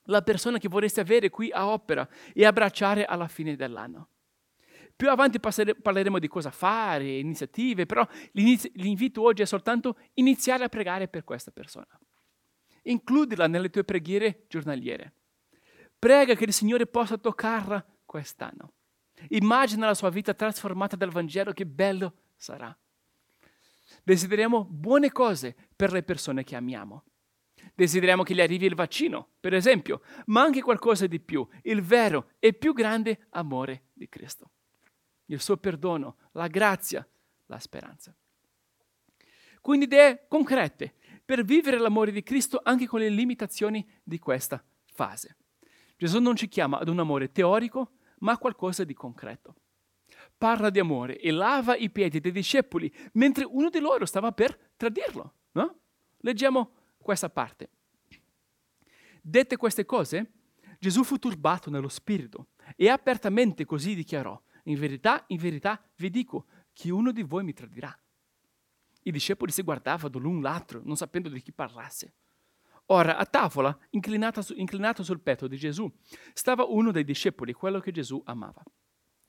la 0.05 0.23
persona 0.23 0.59
che 0.59 0.69
vorresti 0.69 1.01
avere 1.01 1.31
qui 1.31 1.51
a 1.53 1.69
opera 1.69 2.09
e 2.33 2.45
abbracciare 2.45 3.05
alla 3.05 3.29
fine 3.29 3.55
dell'anno. 3.55 4.09
Più 4.95 5.11
avanti 5.11 5.41
parleremo 5.41 6.19
di 6.19 6.29
cosa 6.29 6.51
fare, 6.51 7.19
iniziative, 7.19 7.87
però 7.87 8.07
l'invito 8.33 9.23
oggi 9.23 9.43
è 9.43 9.47
soltanto 9.47 9.99
iniziare 10.15 10.65
a 10.65 10.69
pregare 10.69 11.09
per 11.09 11.25
questa 11.25 11.51
persona. 11.51 11.99
Includila 12.83 13.47
nelle 13.47 13.71
tue 13.71 13.85
preghiere 13.85 14.45
giornaliere. 14.49 15.15
Prega 15.99 16.35
che 16.35 16.45
il 16.45 16.53
Signore 16.53 16.87
possa 16.87 17.17
toccarla 17.17 17.85
quest'anno. 18.05 18.73
Immagina 19.29 19.87
la 19.87 19.95
sua 19.95 20.11
vita 20.11 20.35
trasformata 20.35 20.97
dal 20.97 21.11
Vangelo, 21.11 21.53
che 21.53 21.65
bello 21.67 22.15
sarà. 22.37 22.77
Desideriamo 24.03 24.65
buone 24.65 25.13
cose 25.13 25.55
per 25.77 25.93
le 25.93 26.03
persone 26.03 26.45
che 26.45 26.57
amiamo. 26.57 27.05
Desideriamo 27.75 28.25
che 28.25 28.35
gli 28.35 28.41
arrivi 28.41 28.67
il 28.67 28.75
vaccino, 28.75 29.29
per 29.39 29.55
esempio, 29.55 30.03
ma 30.27 30.43
anche 30.43 30.61
qualcosa 30.61 31.07
di 31.07 31.21
più, 31.21 31.47
il 31.63 31.83
vero 31.83 32.31
e 32.41 32.53
più 32.53 32.73
grande 32.73 33.27
amore 33.31 33.91
di 33.93 34.09
Cristo 34.09 34.51
il 35.27 35.41
suo 35.41 35.57
perdono, 35.57 36.17
la 36.33 36.47
grazia, 36.49 37.07
la 37.47 37.59
speranza. 37.59 38.15
Quindi 39.61 39.85
idee 39.85 40.27
concrete 40.29 40.95
per 41.25 41.45
vivere 41.45 41.79
l'amore 41.79 42.11
di 42.11 42.23
Cristo 42.23 42.61
anche 42.63 42.87
con 42.87 43.01
le 43.01 43.09
limitazioni 43.09 43.89
di 44.03 44.19
questa 44.19 44.63
fase. 44.85 45.37
Gesù 45.97 46.19
non 46.19 46.35
ci 46.35 46.49
chiama 46.49 46.79
ad 46.79 46.89
un 46.89 46.99
amore 46.99 47.31
teorico, 47.31 47.93
ma 48.19 48.33
a 48.33 48.39
qualcosa 48.39 48.85
di 48.85 48.95
concreto. 48.95 49.55
Parla 50.37 50.71
di 50.71 50.81
amore 50.81 51.19
e 51.19 51.31
lava 51.31 51.77
i 51.77 51.91
piedi 51.91 52.19
dei 52.19 52.33
discepoli 52.33 52.93
mentre 53.13 53.45
uno 53.45 53.71
di 53.71 53.79
loro 53.79 54.05
stava 54.05 54.33
per 54.33 54.73
tradirlo. 54.77 55.35
No? 55.53 55.79
Leggiamo 56.19 56.73
questa 56.99 57.31
parte. 57.31 57.71
Dette 59.21 59.57
queste 59.57 59.85
cose, 59.85 60.33
Gesù 60.81 61.05
fu 61.05 61.19
turbato 61.19 61.71
nello 61.71 61.89
spirito 61.89 62.49
e 62.75 62.89
apertamente 62.89 63.65
così 63.65 63.95
dichiarò, 63.95 64.41
in 64.65 64.79
verità, 64.79 65.25
in 65.29 65.39
verità 65.39 65.83
vi 65.97 66.11
dico 66.11 66.47
che 66.73 66.91
uno 66.91 67.13
di 67.13 67.23
voi 67.23 67.45
mi 67.45 67.53
tradirà. 67.53 67.97
I 69.05 69.11
discepoli 69.11 69.51
si 69.51 69.63
guardavano 69.63 70.19
l'un 70.19 70.41
l'altro, 70.41 70.81
non 70.85 70.97
sapendo 70.97 71.29
di 71.29 71.43
chi 71.43 71.53
parlasse. 71.53 72.15
Ora, 72.87 73.17
a 73.17 73.25
tavola, 73.25 73.77
su, 74.41 74.55
inclinato 74.57 75.03
sul 75.03 75.21
petto 75.21 75.49
di 75.49 75.57
Gesù, 75.57 75.91
stava 76.33 76.65
uno 76.65 76.93
dei 76.93 77.05
discepoli, 77.05 77.53
quello 77.53 77.81
che 77.81 77.91
Gesù 77.91 78.21
amava. 78.25 78.63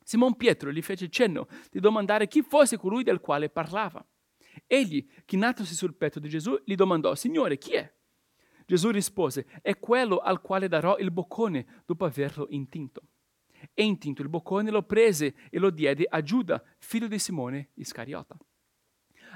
Simon 0.03 0.35
Pietro 0.35 0.71
gli 0.71 0.81
fece 0.81 1.09
cenno 1.09 1.47
di 1.71 1.79
domandare 1.79 2.27
chi 2.27 2.41
fosse 2.41 2.77
colui 2.77 3.03
del 3.03 3.19
quale 3.19 3.49
parlava. 3.49 4.05
Egli, 4.67 5.07
chinatosi 5.25 5.73
sul 5.73 5.95
petto 5.95 6.19
di 6.19 6.29
Gesù, 6.29 6.61
gli 6.65 6.75
domandò, 6.75 7.15
Signore, 7.15 7.57
chi 7.57 7.73
è? 7.73 7.91
Gesù 8.65 8.89
rispose, 8.91 9.47
è 9.61 9.79
quello 9.79 10.17
al 10.17 10.41
quale 10.41 10.67
darò 10.67 10.97
il 10.97 11.11
boccone 11.11 11.83
dopo 11.85 12.05
averlo 12.05 12.47
intinto 12.49 13.07
e 13.73 13.83
intinto 13.83 14.21
il 14.21 14.29
boccone 14.29 14.71
lo 14.71 14.83
prese 14.83 15.35
e 15.49 15.59
lo 15.59 15.69
diede 15.69 16.05
a 16.09 16.21
Giuda, 16.21 16.63
figlio 16.77 17.07
di 17.07 17.19
Simone 17.19 17.69
Iscariota. 17.75 18.37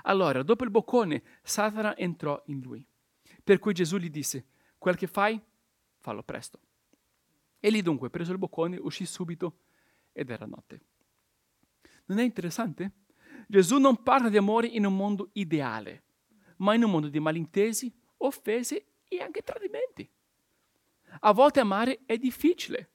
Allora, 0.04 0.44
dopo 0.44 0.64
il 0.64 0.70
boccone, 0.70 1.24
Satana 1.42 1.96
entrò 1.98 2.42
in 2.48 2.62
lui. 2.62 2.86
Per 3.44 3.60
cui 3.60 3.74
Gesù 3.74 3.98
gli 3.98 4.10
disse, 4.10 4.48
quel 4.78 4.96
che 4.96 5.08
fai, 5.08 5.42
fallo 6.00 6.24
presto. 6.24 6.60
Egli 7.60 7.82
dunque, 7.82 8.10
preso 8.10 8.32
il 8.32 8.38
boccone, 8.38 8.78
uscì 8.78 9.06
subito 9.06 9.60
ed 10.12 10.30
era 10.30 10.46
notte. 10.46 10.82
Non 12.06 12.20
è 12.20 12.24
interessante? 12.24 12.92
Gesù 13.48 13.78
non 13.78 14.04
parla 14.04 14.30
di 14.30 14.38
amore 14.38 14.68
in 14.68 14.86
un 14.86 14.96
mondo 14.96 15.30
ideale, 15.34 16.04
ma 16.58 16.74
in 16.74 16.84
un 16.84 16.92
mondo 16.92 17.10
di 17.10 17.20
malintesi, 17.20 17.94
offese 18.18 18.86
e 19.08 19.22
anche 19.22 19.42
tradimenti. 19.42 20.10
A 21.22 21.32
volte 21.32 21.60
amare 21.60 22.02
è 22.06 22.18
difficile. 22.18 22.92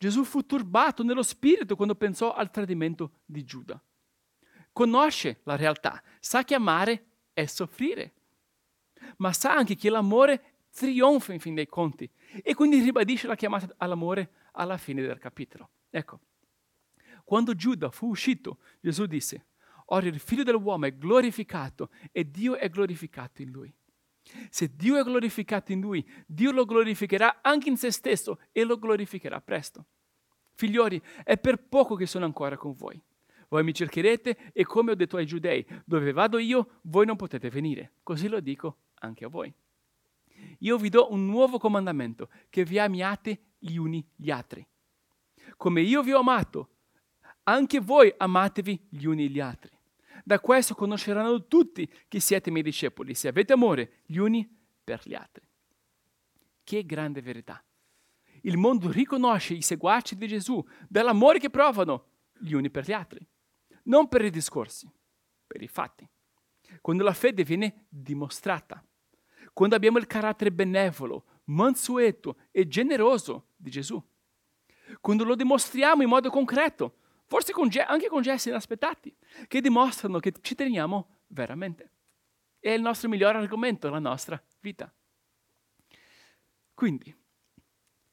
Gesù 0.00 0.24
fu 0.24 0.46
turbato 0.46 1.02
nello 1.02 1.22
spirito 1.22 1.76
quando 1.76 1.94
pensò 1.94 2.32
al 2.32 2.50
tradimento 2.50 3.18
di 3.26 3.44
Giuda. 3.44 3.78
Conosce 4.72 5.40
la 5.42 5.56
realtà, 5.56 6.02
sa 6.20 6.42
che 6.42 6.54
amare 6.54 7.08
è 7.34 7.44
soffrire, 7.44 8.14
ma 9.18 9.30
sa 9.34 9.54
anche 9.54 9.76
che 9.76 9.90
l'amore 9.90 10.68
trionfa 10.70 11.34
in 11.34 11.38
fin 11.38 11.54
dei 11.54 11.66
conti 11.66 12.10
e 12.42 12.54
quindi 12.54 12.80
ribadisce 12.80 13.26
la 13.26 13.34
chiamata 13.34 13.74
all'amore 13.76 14.30
alla 14.52 14.78
fine 14.78 15.02
del 15.02 15.18
capitolo. 15.18 15.68
Ecco, 15.90 16.20
quando 17.22 17.54
Giuda 17.54 17.90
fu 17.90 18.08
uscito, 18.08 18.60
Gesù 18.80 19.04
disse, 19.04 19.48
ora 19.86 20.06
il 20.06 20.18
figlio 20.18 20.44
dell'uomo 20.44 20.86
è 20.86 20.96
glorificato 20.96 21.90
e 22.10 22.30
Dio 22.30 22.56
è 22.56 22.70
glorificato 22.70 23.42
in 23.42 23.50
lui. 23.50 23.70
Se 24.50 24.74
Dio 24.74 24.96
è 24.96 25.02
glorificato 25.02 25.72
in 25.72 25.80
lui, 25.80 26.06
Dio 26.26 26.52
lo 26.52 26.64
glorificherà 26.64 27.38
anche 27.42 27.68
in 27.68 27.76
se 27.76 27.90
stesso 27.90 28.40
e 28.52 28.64
lo 28.64 28.78
glorificherà 28.78 29.40
presto. 29.40 29.86
Figlioli, 30.54 31.00
è 31.24 31.38
per 31.38 31.56
poco 31.68 31.94
che 31.94 32.06
sono 32.06 32.24
ancora 32.24 32.56
con 32.56 32.74
voi. 32.74 33.00
Voi 33.48 33.64
mi 33.64 33.74
cercherete 33.74 34.52
e 34.52 34.64
come 34.64 34.92
ho 34.92 34.94
detto 34.94 35.16
ai 35.16 35.26
giudei, 35.26 35.66
dove 35.84 36.12
vado 36.12 36.38
io, 36.38 36.80
voi 36.82 37.06
non 37.06 37.16
potete 37.16 37.50
venire. 37.50 37.94
Così 38.02 38.28
lo 38.28 38.40
dico 38.40 38.76
anche 39.00 39.24
a 39.24 39.28
voi. 39.28 39.52
Io 40.58 40.76
vi 40.76 40.88
do 40.88 41.12
un 41.12 41.26
nuovo 41.26 41.58
comandamento, 41.58 42.28
che 42.48 42.64
vi 42.64 42.78
amiate 42.78 43.54
gli 43.58 43.76
uni 43.76 44.06
gli 44.14 44.30
altri. 44.30 44.66
Come 45.56 45.80
io 45.80 46.02
vi 46.02 46.12
ho 46.12 46.20
amato, 46.20 46.68
anche 47.44 47.80
voi 47.80 48.12
amatevi 48.16 48.86
gli 48.90 49.04
uni 49.04 49.28
gli 49.28 49.40
altri. 49.40 49.79
Da 50.24 50.40
questo 50.40 50.74
conosceranno 50.74 51.46
tutti 51.46 51.90
che 52.08 52.20
siete 52.20 52.50
miei 52.50 52.62
discepoli, 52.62 53.14
se 53.14 53.28
avete 53.28 53.52
amore 53.52 54.00
gli 54.06 54.16
uni 54.16 54.48
per 54.82 55.00
gli 55.04 55.14
altri. 55.14 55.46
Che 56.62 56.86
grande 56.86 57.20
verità! 57.20 57.62
Il 58.42 58.56
mondo 58.56 58.90
riconosce 58.90 59.54
i 59.54 59.62
seguaci 59.62 60.16
di 60.16 60.26
Gesù 60.26 60.64
dall'amore 60.88 61.38
che 61.38 61.50
provano 61.50 62.06
gli 62.38 62.52
uni 62.52 62.70
per 62.70 62.84
gli 62.84 62.92
altri, 62.92 63.26
non 63.84 64.08
per 64.08 64.24
i 64.24 64.30
discorsi, 64.30 64.90
per 65.46 65.62
i 65.62 65.68
fatti. 65.68 66.08
Quando 66.80 67.02
la 67.02 67.12
fede 67.12 67.44
viene 67.44 67.86
dimostrata, 67.88 68.82
quando 69.52 69.74
abbiamo 69.74 69.98
il 69.98 70.06
carattere 70.06 70.52
benevolo, 70.52 71.24
mansueto 71.44 72.36
e 72.50 72.68
generoso 72.68 73.48
di 73.56 73.70
Gesù, 73.70 74.02
quando 75.00 75.24
lo 75.24 75.34
dimostriamo 75.34 76.02
in 76.02 76.08
modo 76.08 76.30
concreto, 76.30 76.99
forse 77.30 77.52
con 77.52 77.68
ge- 77.68 77.84
anche 77.84 78.08
con 78.08 78.22
gesti 78.22 78.48
inaspettati, 78.48 79.16
che 79.46 79.60
dimostrano 79.60 80.18
che 80.18 80.32
ci 80.40 80.56
teniamo 80.56 81.18
veramente. 81.28 81.92
È 82.58 82.70
il 82.70 82.80
nostro 82.80 83.08
migliore 83.08 83.38
argomento, 83.38 83.88
la 83.88 84.00
nostra 84.00 84.42
vita. 84.58 84.92
Quindi, 86.74 87.16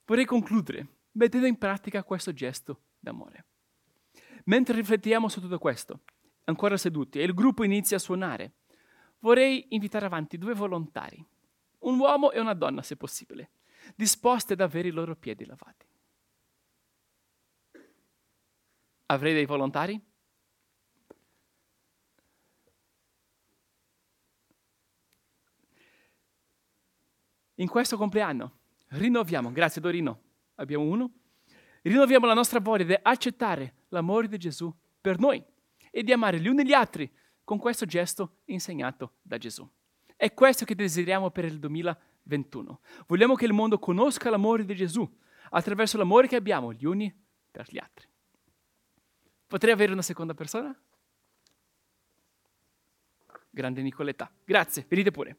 vorrei 0.05 0.25
concludere 0.25 0.87
mettendo 1.13 1.47
in 1.47 1.57
pratica 1.57 2.03
questo 2.03 2.31
gesto 2.31 2.81
d'amore. 2.99 3.45
Mentre 4.43 4.75
riflettiamo 4.75 5.29
su 5.29 5.41
tutto 5.41 5.57
questo, 5.57 6.01
ancora 6.43 6.77
seduti, 6.77 7.17
e 7.19 7.23
il 7.23 7.33
gruppo 7.33 7.63
inizia 7.63 7.97
a 7.97 7.99
suonare, 7.99 8.57
vorrei 9.21 9.65
invitare 9.69 10.05
avanti 10.05 10.37
due 10.37 10.53
volontari, 10.53 11.25
un 11.79 11.97
uomo 11.97 12.31
e 12.31 12.39
una 12.39 12.53
donna 12.53 12.83
se 12.83 12.95
possibile, 12.95 13.49
disposti 13.95 14.53
ad 14.53 14.61
avere 14.61 14.89
i 14.89 14.91
loro 14.91 15.15
piedi 15.15 15.43
lavati. 15.43 15.86
Avrei 19.07 19.33
dei 19.33 19.45
volontari? 19.45 19.99
In 27.55 27.67
questo 27.67 27.97
compleanno 27.97 28.59
rinnoviamo, 28.89 29.51
grazie 29.51 29.81
Dorino, 29.81 30.21
abbiamo 30.55 30.83
uno, 30.83 31.11
rinnoviamo 31.81 32.25
la 32.25 32.33
nostra 32.33 32.59
voglia 32.59 32.83
di 32.83 32.99
accettare 33.01 33.85
l'amore 33.89 34.27
di 34.27 34.37
Gesù 34.37 34.73
per 35.01 35.19
noi 35.19 35.43
e 35.89 36.03
di 36.03 36.11
amare 36.11 36.39
gli 36.39 36.47
uni 36.47 36.65
gli 36.65 36.73
altri 36.73 37.11
con 37.43 37.57
questo 37.57 37.85
gesto 37.85 38.41
insegnato 38.45 39.15
da 39.21 39.37
Gesù. 39.37 39.67
È 40.15 40.33
questo 40.33 40.65
che 40.65 40.75
desideriamo 40.75 41.31
per 41.31 41.45
il 41.45 41.59
2021. 41.59 42.81
Vogliamo 43.07 43.35
che 43.35 43.45
il 43.45 43.53
mondo 43.53 43.79
conosca 43.79 44.29
l'amore 44.29 44.65
di 44.65 44.75
Gesù 44.75 45.09
attraverso 45.51 45.97
l'amore 45.97 46.27
che 46.27 46.35
abbiamo 46.35 46.73
gli 46.73 46.85
uni 46.85 47.13
per 47.49 47.65
gli 47.69 47.79
altri. 47.79 48.07
Potrei 49.47 49.71
avere 49.73 49.93
una 49.93 50.01
seconda 50.01 50.33
persona? 50.33 50.77
Grande 53.49 53.81
Nicoletta. 53.81 54.29
Grazie, 54.43 54.85
venite 54.87 55.11
pure. 55.11 55.37